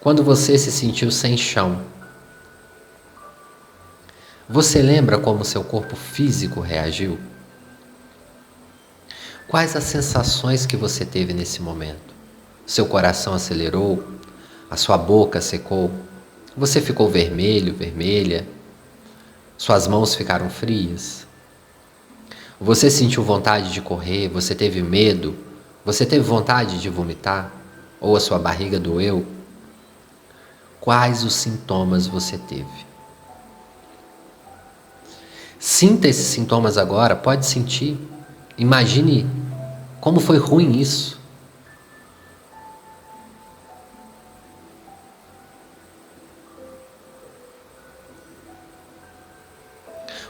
quando 0.00 0.24
você 0.24 0.58
se 0.58 0.72
sentiu 0.72 1.10
sem 1.10 1.36
chão. 1.36 1.80
Você 4.48 4.82
lembra 4.82 5.18
como 5.18 5.44
seu 5.44 5.62
corpo 5.62 5.94
físico 5.94 6.60
reagiu? 6.60 7.18
Quais 9.46 9.76
as 9.76 9.84
sensações 9.84 10.66
que 10.66 10.76
você 10.76 11.04
teve 11.04 11.32
nesse 11.32 11.62
momento? 11.62 12.14
Seu 12.66 12.86
coração 12.86 13.32
acelerou? 13.34 14.02
A 14.70 14.76
sua 14.76 14.98
boca 14.98 15.40
secou? 15.40 15.90
Você 16.56 16.80
ficou 16.80 17.08
vermelho, 17.08 17.74
vermelha? 17.74 18.46
Suas 19.56 19.86
mãos 19.86 20.14
ficaram 20.14 20.50
frias? 20.50 21.27
Você 22.60 22.90
sentiu 22.90 23.22
vontade 23.22 23.72
de 23.72 23.80
correr? 23.80 24.28
Você 24.28 24.52
teve 24.52 24.82
medo? 24.82 25.36
Você 25.84 26.04
teve 26.04 26.24
vontade 26.24 26.80
de 26.80 26.88
vomitar? 26.88 27.52
Ou 28.00 28.16
a 28.16 28.20
sua 28.20 28.38
barriga 28.38 28.80
doeu? 28.80 29.24
Quais 30.80 31.22
os 31.22 31.34
sintomas 31.34 32.08
você 32.08 32.36
teve? 32.36 32.86
Sinta 35.58 36.08
esses 36.08 36.26
sintomas 36.26 36.76
agora, 36.76 37.14
pode 37.14 37.46
sentir. 37.46 37.96
Imagine 38.56 39.28
como 40.00 40.18
foi 40.18 40.38
ruim 40.38 40.80
isso. 40.80 41.18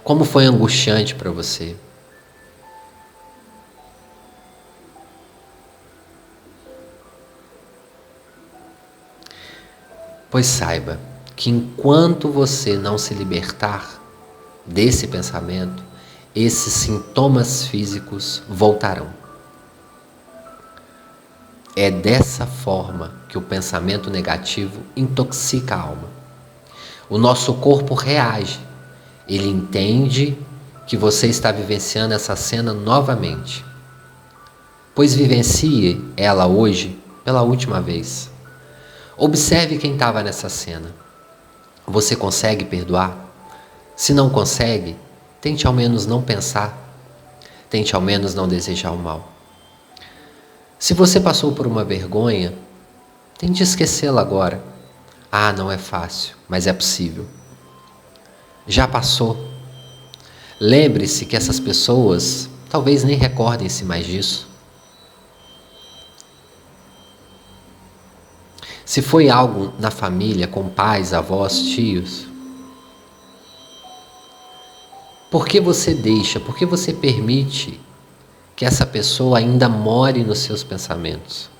Como 0.05 0.24
foi 0.24 0.45
angustiante 0.45 1.14
para 1.14 1.31
você? 1.31 1.76
Pois 10.31 10.47
saiba 10.47 10.99
que 11.35 11.49
enquanto 11.51 12.31
você 12.31 12.76
não 12.76 12.99
se 12.99 13.14
libertar 13.14 13.99
desse 14.66 15.07
pensamento, 15.07 15.83
esses 16.35 16.72
sintomas 16.72 17.66
físicos 17.66 18.43
voltarão. 18.49 19.09
É 21.74 21.91
dessa 21.91 22.45
forma 22.45 23.12
que 23.29 23.39
o 23.39 23.43
pensamento 23.43 24.11
negativo 24.11 24.83
intoxica 24.97 25.76
a 25.76 25.81
alma. 25.81 26.09
O 27.09 27.16
nosso 27.16 27.55
corpo 27.55 27.95
reage, 27.95 28.61
ele 29.26 29.49
entende 29.49 30.37
que 30.87 30.97
você 30.97 31.29
está 31.29 31.51
vivenciando 31.51 32.14
essa 32.14 32.35
cena 32.37 32.72
novamente. 32.72 33.64
Pois 34.95 35.14
vivencie 35.14 36.05
ela 36.16 36.47
hoje 36.47 36.99
pela 37.24 37.43
última 37.43 37.81
vez. 37.81 38.31
Observe 39.19 39.79
quem 39.79 39.95
estava 39.95 40.23
nessa 40.23 40.49
cena. 40.49 40.95
Você 41.85 42.14
consegue 42.14 42.64
perdoar? 42.64 43.16
Se 43.97 44.14
não 44.14 44.31
consegue, 44.31 44.97
tente 45.41 45.66
ao 45.66 45.73
menos 45.73 46.07
não 46.07 46.23
pensar. 46.23 46.79
Tente 47.69 47.97
ao 47.97 48.01
menos 48.01 48.33
não 48.33 48.47
desejar 48.47 48.93
o 48.93 48.97
mal. 48.97 49.33
Se 50.79 50.95
você 50.95 51.19
passou 51.19 51.51
por 51.51 51.66
uma 51.66 51.85
vergonha, 51.85 52.55
tente 53.37 53.61
esquecê-la 53.61 54.21
agora. 54.21 54.62
Ah, 55.33 55.53
não 55.53 55.71
é 55.71 55.77
fácil, 55.77 56.37
mas 56.49 56.69
é 56.69 56.73
possível. 56.73 57.27
Já 58.69 58.87
passou. 58.87 59.49
Lembre-se 60.61 61.27
que 61.27 61.37
essas 61.37 61.59
pessoas 61.59 62.49
talvez 62.71 63.03
nem 63.03 63.16
recordem-se 63.16 63.85
mais 63.85 64.07
disso. 64.07 64.47
Se 68.89 69.03
foi 69.03 69.28
algo 69.28 69.70
na 69.78 69.91
família, 69.91 70.49
com 70.49 70.66
pais, 70.66 71.12
avós, 71.12 71.61
tios, 71.61 72.26
por 75.30 75.47
que 75.47 75.61
você 75.61 75.93
deixa, 75.93 76.41
por 76.41 76.57
que 76.57 76.64
você 76.64 76.95
permite 76.95 77.78
que 78.57 78.64
essa 78.64 78.86
pessoa 78.86 79.41
ainda 79.41 79.68
more 79.68 80.24
nos 80.24 80.39
seus 80.39 80.64
pensamentos. 80.64 81.51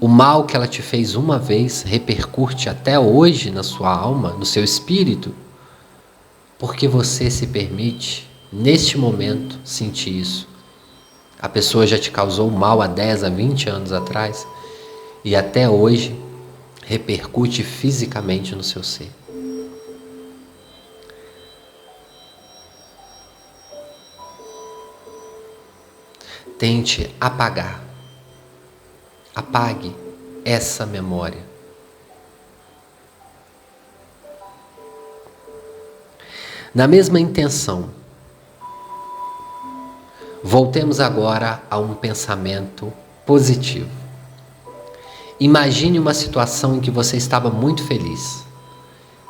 O 0.00 0.08
mal 0.08 0.46
que 0.46 0.56
ela 0.56 0.66
te 0.66 0.82
fez 0.82 1.14
uma 1.14 1.38
vez 1.38 1.82
repercute 1.82 2.68
até 2.68 2.98
hoje 2.98 3.52
na 3.52 3.62
sua 3.62 3.96
alma, 3.96 4.30
no 4.30 4.44
seu 4.44 4.64
espírito, 4.64 5.32
porque 6.58 6.88
você 6.88 7.30
se 7.30 7.46
permite, 7.46 8.28
neste 8.52 8.98
momento, 8.98 9.60
sentir 9.62 10.18
isso. 10.18 10.48
A 11.40 11.48
pessoa 11.48 11.86
já 11.86 11.96
te 11.96 12.10
causou 12.10 12.50
mal 12.50 12.82
há 12.82 12.88
10, 12.88 13.22
a 13.22 13.28
20 13.28 13.70
anos 13.70 13.92
atrás 13.92 14.44
e 15.26 15.34
até 15.34 15.68
hoje 15.68 16.16
repercute 16.84 17.64
fisicamente 17.64 18.54
no 18.54 18.62
seu 18.62 18.84
ser. 18.84 19.10
Tente 26.56 27.12
apagar. 27.20 27.82
Apague 29.34 29.96
essa 30.44 30.86
memória. 30.86 31.44
Na 36.72 36.86
mesma 36.86 37.18
intenção, 37.18 37.90
voltemos 40.44 41.00
agora 41.00 41.64
a 41.68 41.78
um 41.78 41.96
pensamento 41.96 42.92
positivo. 43.26 44.05
Imagine 45.38 45.98
uma 45.98 46.14
situação 46.14 46.76
em 46.76 46.80
que 46.80 46.90
você 46.90 47.16
estava 47.16 47.50
muito 47.50 47.84
feliz, 47.84 48.44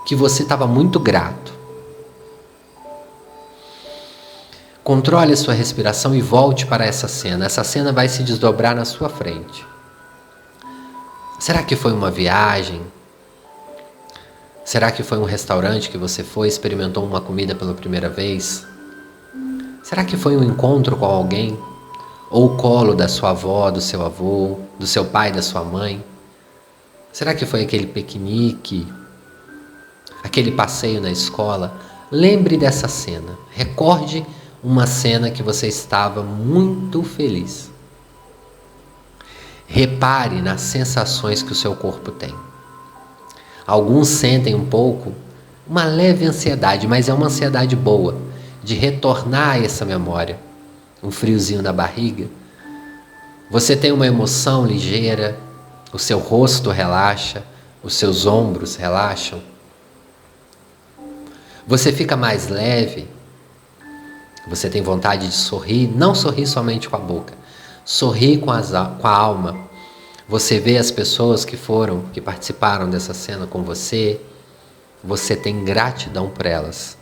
que 0.07 0.15
você 0.15 0.43
estava 0.43 0.67
muito 0.67 1.01
grato 1.01 1.57
Controle 4.87 5.33
a 5.33 5.37
sua 5.37 5.53
respiração 5.53 6.15
e 6.15 6.23
volte 6.23 6.65
para 6.65 6.87
essa 6.87 7.09
cena. 7.09 7.47
Essa 7.47 7.65
cena 7.65 7.93
vai 7.93 8.09
se 8.09 8.23
desdobrar 8.23 8.73
na 8.73 8.85
sua 8.85 9.09
frente. 9.09 9.67
Será 11.41 11.65
que 11.65 11.75
foi 11.75 11.93
uma 11.93 12.09
viagem? 12.09 12.81
Será 14.65 14.93
que 14.93 15.03
foi 15.03 15.19
um 15.19 15.25
restaurante 15.25 15.91
que 15.91 15.99
você 15.99 16.23
foi 16.23 16.47
experimentou 16.47 17.05
uma 17.05 17.21
comida 17.21 17.53
pela 17.53 17.75
primeira 17.75 18.09
vez? 18.09 18.65
Será 19.83 20.05
que 20.05 20.17
foi 20.17 20.37
um 20.37 20.45
encontro 20.45 20.97
com 20.97 21.05
alguém? 21.05 21.59
Ou 22.31 22.47
o 22.47 22.57
colo 22.57 22.95
da 22.95 23.09
sua 23.09 23.31
avó, 23.31 23.71
do 23.71 23.81
seu 23.81 24.05
avô, 24.05 24.59
do 24.79 24.87
seu 24.87 25.05
pai, 25.05 25.31
da 25.33 25.43
sua 25.43 25.63
mãe? 25.63 26.05
Será 27.13 27.35
que 27.35 27.47
foi 27.47 27.63
aquele 27.63 27.87
piquenique? 27.87 28.87
Aquele 30.23 30.53
passeio 30.53 31.01
na 31.01 31.11
escola? 31.11 31.75
Lembre 32.11 32.57
dessa 32.57 32.89
cena. 32.89 33.39
Recorde 33.51 34.27
uma 34.63 34.87
cena 34.87 35.31
que 35.31 35.43
você 35.43 35.69
estava 35.69 36.23
muito 36.23 37.03
feliz. 37.03 37.71
Repare 39.67 40.43
nas 40.43 40.61
sensações 40.61 41.43
que 41.43 41.53
o 41.53 41.57
seu 41.57 41.75
corpo 41.75 42.11
tem. 42.11 42.35
Alguns 43.67 44.09
sentem 44.09 44.55
um 44.55 44.65
pouco 44.65 45.13
uma 45.67 45.85
leve 45.85 46.25
ansiedade, 46.25 46.87
mas 46.87 47.09
é 47.09 47.15
uma 47.15 47.27
ansiedade 47.27 47.75
boa 47.75 48.17
de 48.63 48.75
retornar 48.75 49.51
a 49.51 49.59
essa 49.59 49.85
memória. 49.85 50.39
Um 51.03 51.11
friozinho 51.11 51.63
na 51.63 51.73
barriga. 51.73 52.29
Você 53.51 53.77
tem 53.77 53.93
uma 53.93 54.07
emoção 54.07 54.67
ligeira, 54.67 55.39
o 55.93 55.99
seu 55.99 56.19
rosto 56.19 56.71
relaxa, 56.71 57.45
os 57.83 57.95
seus 57.95 58.27
ombros 58.27 58.77
relaxam. 58.77 59.41
Você 61.67 61.93
fica 61.93 62.17
mais 62.17 62.49
leve, 62.49 63.09
você 64.49 64.71
tem 64.71 64.83
vontade 64.83 65.27
de 65.27 65.35
sorrir, 65.35 65.89
não 65.89 66.15
sorrir 66.15 66.47
somente 66.47 66.89
com 66.89 66.97
a 66.97 67.01
boca, 67.01 67.35
sorrir 67.85 68.39
com, 68.39 68.51
as, 68.51 68.71
com 68.71 69.07
a 69.07 69.11
alma. 69.11 69.57
Você 70.29 70.61
vê 70.61 70.79
as 70.79 70.91
pessoas 70.91 71.45
que 71.45 71.57
foram, 71.57 72.03
que 72.13 72.21
participaram 72.21 72.89
dessa 72.89 73.15
cena 73.15 73.47
com 73.47 73.63
você, 73.63 74.21
você 75.03 75.35
tem 75.37 75.65
gratidão 75.65 76.29
por 76.31 76.47
elas. 76.47 76.97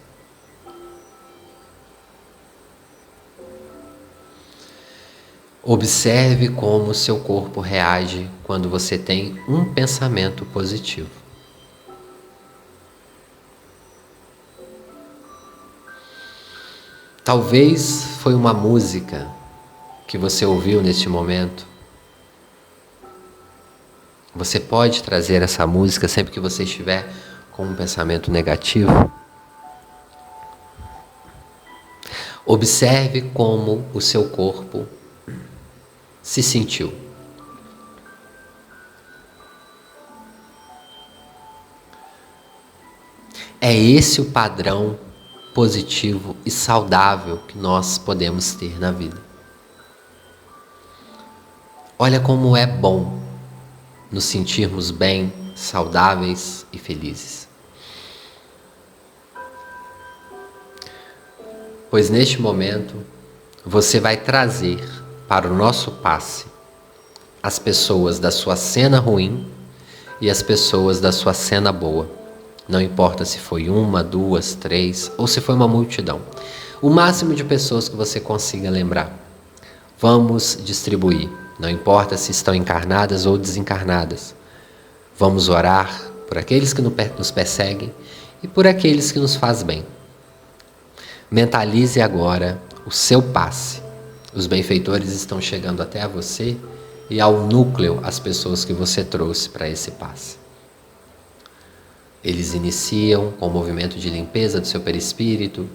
Observe 5.67 6.51
como 6.51 6.93
seu 6.93 7.21
corpo 7.21 7.59
reage 7.59 8.29
quando 8.43 8.69
você 8.69 8.99
tem 8.99 9.41
um 9.49 9.65
pensamento 9.73 10.45
positivo. 10.45 11.09
Talvez 17.25 18.19
foi 18.19 18.35
uma 18.35 18.53
música 18.53 19.27
que 20.07 20.19
você 20.19 20.45
ouviu 20.45 20.83
neste 20.83 21.09
momento. 21.09 21.67
Você 24.35 24.61
pode 24.61 25.03
trazer 25.03 25.41
essa 25.41 25.67
música 25.67 26.07
sempre 26.09 26.31
que 26.31 26.41
você 26.41 26.65
estiver 26.65 27.11
com 27.53 27.65
um 27.65 27.75
pensamento 27.75 28.31
negativo. 28.31 29.11
Observe 32.45 33.23
como 33.33 33.83
o 33.95 34.01
seu 34.03 34.29
corpo 34.29 34.87
se 36.25 36.43
sentiu. 36.43 36.91
É 43.61 43.75
esse 43.75 44.23
o 44.23 44.31
padrão 44.31 44.99
positivo 45.55 46.35
e 46.45 46.51
saudável 46.51 47.39
que 47.47 47.59
nós 47.59 47.99
podemos 47.99 48.55
ter 48.55 48.81
na 48.81 48.91
vida. 48.91 49.23
Olha 51.99 52.19
como 52.19 52.57
é 52.57 52.67
bom 52.67 53.21
nos 54.11 54.25
sentirmos 54.25 54.91
bem, 54.91 55.33
saudáveis 55.55 56.67
e 56.73 56.79
felizes. 56.79 57.47
Pois 61.91 62.09
neste 62.09 62.41
momento 62.41 63.05
você 63.65 64.01
vai 64.01 64.17
trazer 64.17 65.04
para 65.29 65.49
o 65.49 65.55
nosso 65.55 65.91
passe 65.91 66.47
as 67.43 67.59
pessoas 67.59 68.19
da 68.19 68.31
sua 68.31 68.57
cena 68.57 68.99
ruim 68.99 69.47
e 70.21 70.31
as 70.31 70.43
pessoas 70.43 71.01
da 71.01 71.13
sua 71.13 71.35
cena 71.35 71.73
boa 71.73 72.09
não 72.69 72.81
importa 72.81 73.25
se 73.25 73.39
foi 73.39 73.69
uma, 73.69 74.03
duas, 74.03 74.55
três 74.55 75.13
ou 75.19 75.27
se 75.27 75.41
foi 75.41 75.55
uma 75.55 75.69
multidão. 75.69 76.21
O 76.81 76.89
máximo 76.89 77.35
de 77.35 77.45
pessoas 77.45 77.89
que 77.89 77.97
você 77.97 78.19
consiga 78.19 78.71
lembrar. 78.71 79.13
Vamos 79.99 80.59
distribuir. 80.65 81.29
Não 81.59 81.69
importa 81.69 82.17
se 82.17 82.31
estão 82.31 82.55
encarnadas 82.55 83.27
ou 83.27 83.37
desencarnadas. 83.37 84.35
Vamos 85.19 85.49
orar 85.49 86.03
por 86.27 86.39
aqueles 86.39 86.73
que 86.73 86.83
nos 86.83 87.31
perseguem 87.31 87.93
e 88.43 88.49
por 88.49 88.67
aqueles 88.67 89.13
que 89.13 89.19
nos 89.19 89.37
faz 89.37 89.63
bem. 89.63 89.85
Mentalize 91.31 92.01
agora 92.01 92.61
o 92.87 92.91
seu 92.91 93.23
passe. 93.23 93.84
Os 94.35 94.47
benfeitores 94.47 95.13
estão 95.13 95.41
chegando 95.41 95.81
até 95.81 96.07
você 96.09 96.57
e 97.09 97.21
ao 97.21 97.47
núcleo 97.47 98.01
as 98.03 98.19
pessoas 98.19 98.65
que 98.65 98.73
você 98.73 99.05
trouxe 99.05 99.49
para 99.49 99.69
esse 99.69 99.93
passe. 99.93 100.39
Eles 102.23 102.55
iniciam 102.55 103.33
com 103.33 103.47
o 103.47 103.51
movimento 103.51 103.99
de 103.99 104.11
limpeza 104.11 104.61
do 104.61 104.67
seu 104.67 104.81
perispírito, 104.81 105.69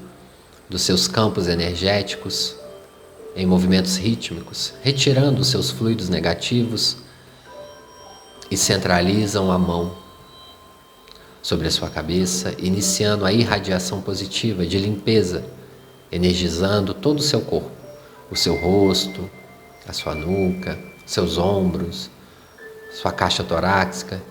dos 0.68 0.82
seus 0.82 1.08
campos 1.08 1.48
energéticos, 1.48 2.56
em 3.36 3.46
movimentos 3.46 3.96
rítmicos, 3.96 4.74
retirando 4.82 5.42
os 5.42 5.48
seus 5.48 5.70
fluidos 5.70 6.10
negativos 6.10 6.98
e 8.52 8.58
centralizam 8.58 9.52
a 9.52 9.58
mão 9.58 9.96
sobre 11.42 11.68
a 11.68 11.72
sua 11.72 11.90
cabeça, 11.90 12.54
iniciando 12.58 13.26
a 13.26 13.32
irradiação 13.32 14.02
positiva 14.02 14.66
de 14.66 14.78
limpeza, 14.78 15.46
energizando 16.12 16.94
todo 16.94 17.20
o 17.20 17.24
seu 17.24 17.42
corpo, 17.42 17.79
o 18.30 18.36
seu 18.36 18.56
rosto, 18.56 19.30
a 19.88 19.94
sua 19.94 20.14
nuca, 20.16 20.78
seus 21.06 21.38
ombros, 21.38 22.10
sua 22.92 23.12
caixa 23.12 23.44
torácica, 23.44 24.22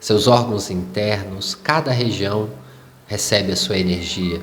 seus 0.00 0.26
órgãos 0.26 0.70
internos, 0.70 1.54
cada 1.54 1.90
região 1.90 2.50
recebe 3.06 3.52
a 3.52 3.56
sua 3.56 3.78
energia. 3.78 4.40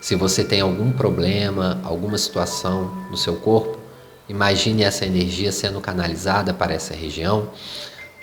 Se 0.00 0.14
você 0.14 0.44
tem 0.44 0.60
algum 0.60 0.92
problema, 0.92 1.80
alguma 1.84 2.18
situação 2.18 2.94
no 3.10 3.16
seu 3.16 3.36
corpo, 3.36 3.78
imagine 4.28 4.82
essa 4.82 5.06
energia 5.06 5.50
sendo 5.50 5.80
canalizada 5.80 6.52
para 6.52 6.74
essa 6.74 6.94
região 6.94 7.50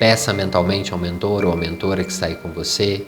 Peça 0.02 0.34
mentalmente 0.34 0.92
ao 0.94 0.98
mentor 0.98 1.46
ou 1.46 1.54
à 1.54 1.56
mentora 1.56 2.04
que 2.04 2.12
está 2.12 2.26
aí 2.26 2.34
com 2.34 2.52
você. 2.52 3.06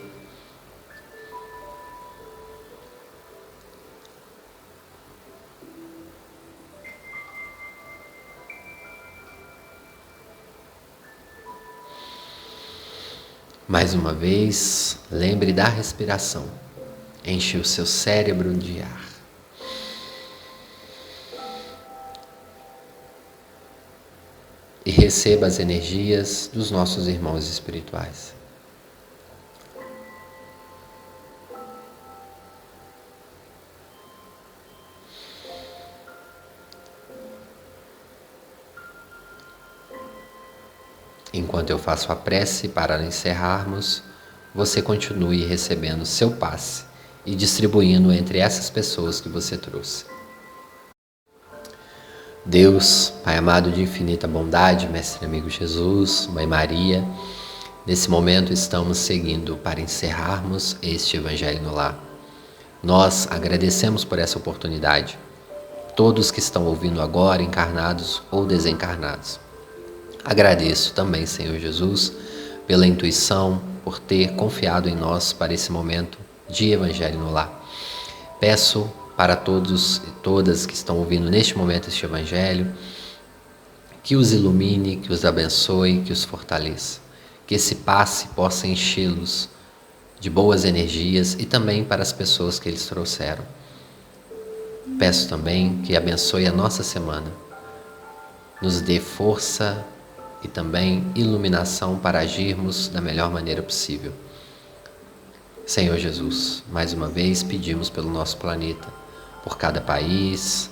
Mais 13.74 13.92
uma 13.92 14.12
vez, 14.12 14.98
lembre 15.10 15.52
da 15.52 15.64
respiração. 15.64 16.44
Enche 17.26 17.56
o 17.56 17.64
seu 17.64 17.84
cérebro 17.84 18.54
de 18.54 18.80
ar. 18.80 19.04
e 24.86 24.90
receba 24.92 25.46
as 25.46 25.58
energias 25.58 26.48
dos 26.52 26.70
nossos 26.70 27.08
irmãos 27.08 27.50
espirituais. 27.50 28.32
Enquanto 41.54 41.70
eu 41.70 41.78
faço 41.78 42.10
a 42.10 42.16
prece 42.16 42.66
para 42.66 43.00
encerrarmos, 43.04 44.02
você 44.52 44.82
continue 44.82 45.44
recebendo 45.44 46.04
seu 46.04 46.32
passe 46.32 46.82
e 47.24 47.32
distribuindo 47.32 48.12
entre 48.12 48.40
essas 48.40 48.68
pessoas 48.68 49.20
que 49.20 49.28
você 49.28 49.56
trouxe. 49.56 50.04
Deus, 52.44 53.12
Pai 53.22 53.36
amado 53.36 53.70
de 53.70 53.80
infinita 53.80 54.26
bondade, 54.26 54.88
Mestre 54.88 55.24
amigo 55.24 55.48
Jesus, 55.48 56.26
Mãe 56.26 56.44
Maria, 56.44 57.06
nesse 57.86 58.10
momento 58.10 58.52
estamos 58.52 58.98
seguindo 58.98 59.56
para 59.56 59.80
encerrarmos 59.80 60.76
este 60.82 61.18
Evangelho 61.18 61.62
no 61.62 61.72
Lar. 61.72 61.96
Nós 62.82 63.28
agradecemos 63.30 64.04
por 64.04 64.18
essa 64.18 64.38
oportunidade, 64.38 65.16
todos 65.94 66.32
que 66.32 66.40
estão 66.40 66.66
ouvindo 66.66 67.00
agora, 67.00 67.44
encarnados 67.44 68.24
ou 68.28 68.44
desencarnados. 68.44 69.43
Agradeço 70.24 70.94
também, 70.94 71.26
Senhor 71.26 71.58
Jesus, 71.58 72.10
pela 72.66 72.86
intuição, 72.86 73.62
por 73.84 73.98
ter 73.98 74.32
confiado 74.32 74.88
em 74.88 74.96
nós 74.96 75.34
para 75.34 75.52
esse 75.52 75.70
momento 75.70 76.18
de 76.48 76.72
Evangelho 76.72 77.18
no 77.18 77.30
Lar. 77.30 77.62
Peço 78.40 78.90
para 79.18 79.36
todos 79.36 79.98
e 79.98 80.10
todas 80.22 80.64
que 80.64 80.72
estão 80.72 80.96
ouvindo 80.96 81.30
neste 81.30 81.58
momento 81.58 81.88
este 81.88 82.06
Evangelho, 82.06 82.72
que 84.02 84.16
os 84.16 84.32
ilumine, 84.32 84.96
que 84.96 85.12
os 85.12 85.26
abençoe, 85.26 86.00
que 86.00 86.12
os 86.12 86.24
fortaleça, 86.24 87.00
que 87.46 87.54
esse 87.54 87.74
passe 87.76 88.28
possa 88.28 88.66
enchê-los 88.66 89.50
de 90.18 90.30
boas 90.30 90.64
energias 90.64 91.34
e 91.38 91.44
também 91.44 91.84
para 91.84 92.00
as 92.00 92.12
pessoas 92.12 92.58
que 92.58 92.66
eles 92.66 92.86
trouxeram. 92.86 93.44
Peço 94.98 95.28
também 95.28 95.82
que 95.82 95.94
abençoe 95.94 96.46
a 96.46 96.52
nossa 96.52 96.82
semana, 96.82 97.30
nos 98.62 98.80
dê 98.80 98.98
força 98.98 99.84
e 100.44 100.48
também 100.48 101.10
iluminação 101.14 101.98
para 101.98 102.20
agirmos 102.20 102.88
da 102.88 103.00
melhor 103.00 103.32
maneira 103.32 103.62
possível. 103.62 104.12
Senhor 105.66 105.96
Jesus, 105.96 106.62
mais 106.70 106.92
uma 106.92 107.08
vez 107.08 107.42
pedimos 107.42 107.88
pelo 107.88 108.10
nosso 108.10 108.36
planeta 108.36 108.86
por 109.42 109.56
cada 109.56 109.80
país, 109.80 110.70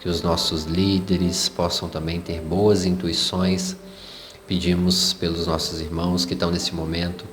que 0.00 0.08
os 0.08 0.22
nossos 0.22 0.64
líderes 0.64 1.48
possam 1.50 1.90
também 1.90 2.20
ter 2.20 2.40
boas 2.40 2.86
intuições. 2.86 3.76
Pedimos 4.46 5.12
pelos 5.12 5.46
nossos 5.46 5.80
irmãos 5.80 6.24
que 6.24 6.32
estão 6.32 6.50
nesse 6.50 6.74
momento 6.74 7.24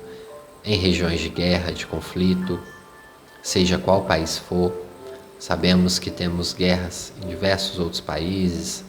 em 0.62 0.78
regiões 0.78 1.20
de 1.20 1.30
guerra, 1.30 1.72
de 1.72 1.86
conflito, 1.86 2.60
seja 3.42 3.78
qual 3.78 4.04
país 4.04 4.36
for. 4.36 4.72
Sabemos 5.38 5.98
que 5.98 6.10
temos 6.10 6.52
guerras 6.52 7.12
em 7.22 7.28
diversos 7.28 7.78
outros 7.78 8.00
países. 8.02 8.84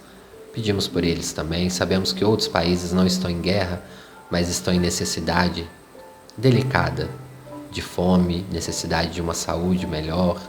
Pedimos 0.53 0.87
por 0.87 1.03
eles 1.03 1.31
também. 1.33 1.69
Sabemos 1.69 2.11
que 2.11 2.25
outros 2.25 2.47
países 2.47 2.91
não 2.91 3.05
estão 3.05 3.29
em 3.29 3.41
guerra, 3.41 3.83
mas 4.29 4.49
estão 4.49 4.73
em 4.73 4.79
necessidade 4.79 5.69
delicada 6.37 7.09
de 7.71 7.81
fome, 7.81 8.45
necessidade 8.51 9.13
de 9.13 9.21
uma 9.21 9.33
saúde 9.33 9.85
melhor 9.85 10.39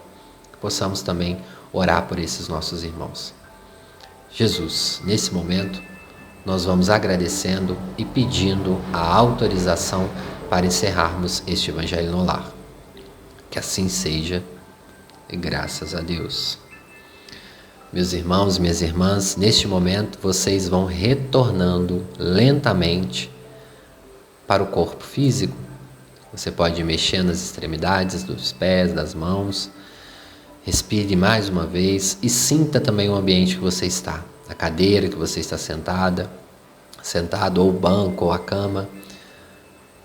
possamos 0.60 1.00
também 1.02 1.42
orar 1.72 2.06
por 2.06 2.18
esses 2.18 2.48
nossos 2.48 2.84
irmãos. 2.84 3.32
Jesus, 4.30 5.00
nesse 5.04 5.32
momento, 5.32 5.82
nós 6.44 6.64
vamos 6.64 6.90
agradecendo 6.90 7.76
e 7.98 8.04
pedindo 8.04 8.80
a 8.92 9.00
autorização 9.00 10.08
para 10.48 10.66
encerrarmos 10.66 11.42
este 11.46 11.70
Evangelho 11.70 12.12
no 12.12 12.24
lar. 12.24 12.52
Que 13.50 13.58
assim 13.58 13.88
seja, 13.88 14.42
graças 15.28 15.94
a 15.94 16.00
Deus. 16.00 16.58
Meus 17.92 18.12
irmãos, 18.12 18.58
minhas 18.58 18.82
irmãs, 18.82 19.36
neste 19.36 19.66
momento 19.66 20.18
vocês 20.22 20.68
vão 20.68 20.84
retornando 20.84 22.06
lentamente 22.18 23.30
para 24.46 24.62
o 24.62 24.66
corpo 24.66 25.04
físico. 25.04 25.56
Você 26.32 26.50
pode 26.50 26.82
mexer 26.84 27.22
nas 27.22 27.42
extremidades 27.42 28.22
dos 28.22 28.52
pés, 28.52 28.92
das 28.92 29.12
mãos, 29.12 29.70
Respire 30.62 31.16
mais 31.16 31.48
uma 31.48 31.64
vez 31.64 32.18
e 32.22 32.28
sinta 32.28 32.78
também 32.78 33.08
o 33.08 33.14
ambiente 33.14 33.56
que 33.56 33.62
você 33.62 33.86
está, 33.86 34.22
a 34.46 34.54
cadeira 34.54 35.08
que 35.08 35.16
você 35.16 35.40
está 35.40 35.56
sentada, 35.56 36.30
sentado 37.02 37.62
ou 37.62 37.70
o 37.70 37.72
banco 37.72 38.26
ou 38.26 38.32
a 38.32 38.38
cama. 38.38 38.86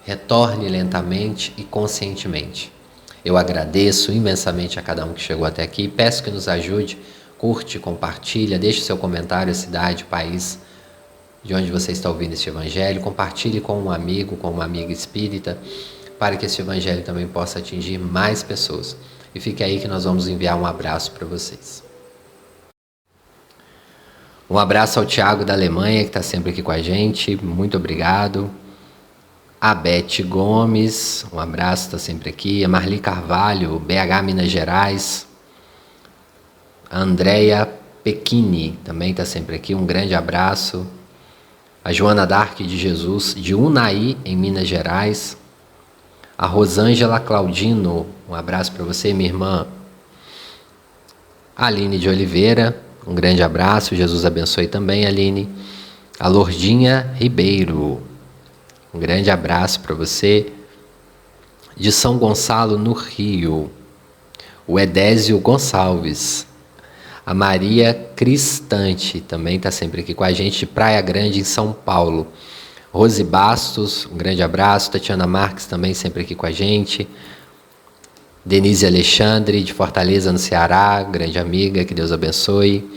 Retorne 0.05 0.69
lentamente 0.69 1.53
e 1.57 1.63
conscientemente. 1.63 2.71
Eu 3.23 3.35
agradeço 3.35 4.13
imensamente 4.13 4.79
a 4.79 4.81
cada 4.81 5.03
um 5.03 5.13
que 5.13 5.21
chegou 5.21 5.45
até 5.45 5.61
aqui. 5.61 5.89
Peço 5.89 6.23
que 6.23 6.31
nos 6.31 6.47
ajude, 6.47 6.97
curte, 7.37 7.79
compartilha, 7.79 8.57
deixe 8.57 8.81
seu 8.81 8.97
comentário, 8.97 9.53
cidade, 9.53 10.03
país 10.05 10.59
de 11.43 11.53
onde 11.53 11.71
você 11.71 11.91
está 11.91 12.09
ouvindo 12.09 12.33
este 12.33 12.49
evangelho. 12.49 13.01
Compartilhe 13.01 13.61
com 13.61 13.79
um 13.79 13.91
amigo, 13.91 14.35
com 14.35 14.49
uma 14.49 14.65
amiga 14.65 14.91
espírita, 14.91 15.57
para 16.17 16.35
que 16.35 16.45
este 16.45 16.61
evangelho 16.61 17.03
também 17.03 17.27
possa 17.27 17.59
atingir 17.59 17.99
mais 17.99 18.41
pessoas. 18.41 18.97
E 19.33 19.39
fique 19.39 19.63
aí 19.63 19.79
que 19.79 19.87
nós 19.87 20.05
vamos 20.05 20.27
enviar 20.27 20.57
um 20.57 20.65
abraço 20.65 21.11
para 21.11 21.27
vocês. 21.27 21.83
Um 24.49 24.57
abraço 24.57 24.99
ao 24.99 25.05
Tiago 25.05 25.43
da 25.43 25.53
Alemanha, 25.53 26.01
que 26.01 26.09
está 26.09 26.21
sempre 26.21 26.51
aqui 26.51 26.63
com 26.63 26.71
a 26.71 26.81
gente. 26.81 27.35
Muito 27.43 27.77
obrigado. 27.77 28.49
A 29.59 29.73
Beth 29.73 30.23
Gomes, 30.27 31.25
um 31.33 31.39
abraço, 31.39 31.85
está 31.85 31.99
sempre 31.99 32.29
aqui. 32.29 32.63
A 32.63 32.67
Marli 32.67 32.99
Carvalho, 32.99 33.79
BH 33.79 34.23
Minas 34.23 34.49
Gerais. 34.49 35.24
A 36.95 36.99
Andrea 37.01 37.69
Pequini, 38.05 38.79
também 38.85 39.11
está 39.11 39.25
sempre 39.25 39.57
aqui. 39.57 39.75
Um 39.75 39.85
grande 39.85 40.15
abraço. 40.15 40.87
A 41.83 41.91
Joana 41.91 42.25
Dark 42.25 42.57
de 42.59 42.77
Jesus, 42.77 43.35
de 43.35 43.53
Unai, 43.53 44.15
em 44.23 44.33
Minas 44.33 44.65
Gerais. 44.65 45.35
A 46.37 46.47
Rosângela 46.47 47.19
Claudino, 47.19 48.05
um 48.29 48.33
abraço 48.33 48.71
para 48.71 48.85
você, 48.85 49.13
minha 49.13 49.27
irmã. 49.27 49.67
A 51.53 51.65
Aline 51.65 51.99
de 51.99 52.07
Oliveira, 52.07 52.81
um 53.05 53.13
grande 53.13 53.43
abraço, 53.43 53.93
Jesus 53.93 54.23
abençoe 54.23 54.65
também, 54.65 55.05
Aline. 55.05 55.49
A 56.17 56.29
Lordinha 56.29 57.13
Ribeiro, 57.19 58.01
um 58.93 58.99
grande 58.99 59.29
abraço 59.29 59.81
para 59.81 59.93
você. 59.93 60.49
De 61.75 61.91
São 61.91 62.17
Gonçalo, 62.17 62.77
no 62.77 62.93
Rio, 62.93 63.69
o 64.65 64.79
Edésio 64.79 65.37
Gonçalves. 65.39 66.54
A 67.25 67.33
Maria 67.33 67.93
Cristante 68.15 69.19
também 69.19 69.55
está 69.57 69.71
sempre 69.71 70.01
aqui 70.01 70.13
com 70.13 70.23
a 70.23 70.31
gente, 70.31 70.59
de 70.59 70.65
Praia 70.67 71.01
Grande, 71.01 71.39
em 71.39 71.43
São 71.43 71.73
Paulo. 71.73 72.27
Rose 72.93 73.23
Bastos, 73.23 74.05
um 74.05 74.15
grande 74.15 74.43
abraço. 74.43 74.91
Tatiana 74.91 75.25
Marques 75.25 75.65
também 75.65 75.93
sempre 75.93 76.21
aqui 76.21 76.35
com 76.35 76.45
a 76.45 76.51
gente. 76.51 77.07
Denise 78.45 78.85
Alexandre, 78.85 79.63
de 79.63 79.73
Fortaleza, 79.73 80.31
no 80.31 80.37
Ceará, 80.37 81.01
grande 81.01 81.39
amiga, 81.39 81.83
que 81.83 81.95
Deus 81.95 82.11
abençoe. 82.11 82.87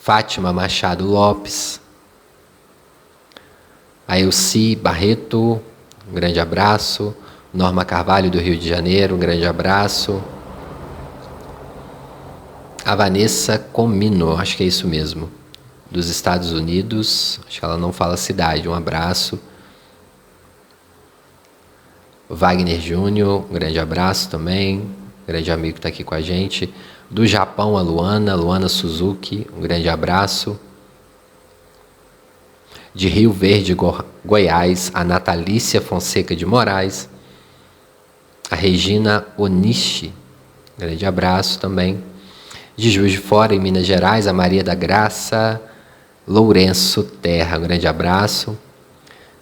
Fátima 0.00 0.50
Machado 0.50 1.04
Lopes. 1.04 1.78
A 4.08 4.18
Elci 4.18 4.74
Barreto, 4.74 5.60
um 6.10 6.14
grande 6.14 6.40
abraço. 6.40 7.14
Norma 7.52 7.84
Carvalho, 7.84 8.30
do 8.30 8.38
Rio 8.38 8.56
de 8.56 8.66
Janeiro, 8.66 9.14
um 9.14 9.18
grande 9.18 9.44
abraço. 9.44 10.22
A 12.84 12.96
Vanessa 12.96 13.60
Comino, 13.60 14.36
acho 14.36 14.56
que 14.56 14.64
é 14.64 14.66
isso 14.66 14.88
mesmo, 14.88 15.30
dos 15.88 16.08
Estados 16.08 16.50
Unidos, 16.50 17.38
acho 17.46 17.60
que 17.60 17.64
ela 17.64 17.76
não 17.76 17.92
fala 17.92 18.16
cidade, 18.16 18.68
um 18.68 18.74
abraço. 18.74 19.38
Wagner 22.28 22.80
Júnior, 22.80 23.46
um 23.48 23.54
grande 23.54 23.78
abraço 23.78 24.28
também, 24.28 24.90
grande 25.24 25.52
amigo 25.52 25.74
que 25.74 25.78
está 25.78 25.90
aqui 25.90 26.02
com 26.02 26.14
a 26.14 26.20
gente. 26.20 26.74
Do 27.08 27.24
Japão, 27.24 27.78
a 27.78 27.82
Luana, 27.82 28.34
Luana 28.34 28.68
Suzuki, 28.68 29.46
um 29.56 29.60
grande 29.60 29.88
abraço. 29.88 30.58
De 32.92 33.06
Rio 33.06 33.32
Verde, 33.32 33.74
Go 33.74 34.04
Goiás, 34.24 34.90
a 34.92 35.04
Natalícia 35.04 35.80
Fonseca 35.80 36.34
de 36.34 36.44
Moraes. 36.44 37.08
A 38.50 38.56
Regina 38.56 39.24
Onishi, 39.38 40.12
grande 40.76 41.06
abraço 41.06 41.60
também 41.60 42.11
de 42.82 42.90
Juiz 42.90 43.12
de 43.12 43.18
Fora, 43.18 43.54
em 43.54 43.60
Minas 43.60 43.86
Gerais, 43.86 44.26
a 44.26 44.32
Maria 44.32 44.64
da 44.64 44.74
Graça 44.74 45.62
Lourenço 46.26 47.04
Terra, 47.04 47.56
um 47.56 47.62
grande 47.62 47.86
abraço. 47.86 48.58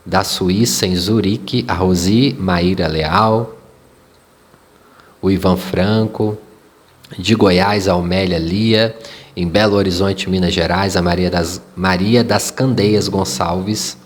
Da 0.04 0.22
Suíça, 0.22 0.86
em 0.86 0.94
Zurique, 0.94 1.64
a 1.66 1.72
Rosi 1.72 2.36
Maíra 2.38 2.86
Leal, 2.86 3.56
o 5.22 5.30
Ivan 5.30 5.56
Franco. 5.56 6.36
De 7.18 7.34
Goiás, 7.34 7.88
a 7.88 7.92
Almélia 7.92 8.38
Lia. 8.38 8.94
Em 9.34 9.48
Belo 9.48 9.76
Horizonte, 9.76 10.28
Minas 10.28 10.52
Gerais, 10.52 10.94
a 10.94 11.00
Maria 11.00 11.30
das, 11.30 11.62
Maria 11.74 12.22
das 12.22 12.50
Candeias 12.50 13.08
Gonçalves. 13.08 13.96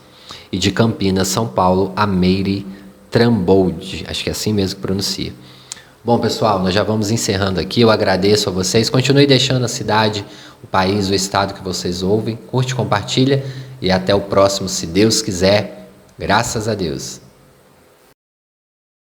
E 0.53 0.59
de 0.59 0.70
Campinas, 0.70 1.26
São 1.26 1.49
Paulo, 1.49 1.93
a 1.97 2.07
Meire 2.07 2.64
Trambolde. 3.11 4.05
Acho 4.09 4.22
que 4.22 4.30
é 4.30 4.32
assim 4.32 4.53
mesmo 4.53 4.76
que 4.76 4.82
pronuncia. 4.82 5.32
Bom, 6.05 6.19
pessoal, 6.19 6.59
nós 6.59 6.75
já 6.75 6.83
vamos 6.83 7.11
encerrando 7.11 7.59
aqui. 7.59 7.81
Eu 7.81 7.91
agradeço 7.91 8.51
a 8.51 8.53
vocês. 8.53 8.91
Continue 8.91 9.27
deixando 9.27 9.65
a 9.65 9.69
cidade, 9.69 10.23
o 10.63 10.67
país, 10.67 11.09
o 11.09 11.15
estado 11.15 11.55
que 11.55 11.65
vocês 11.65 12.03
ouvem. 12.03 12.37
Curte, 12.37 12.75
compartilha 12.75 13.43
e 13.81 13.91
até 13.91 14.15
o 14.15 14.21
próximo, 14.21 14.69
se 14.69 14.87
Deus 14.87 15.23
quiser. 15.23 15.89
Graças 16.19 16.69
a 16.69 16.75
Deus. 16.75 17.24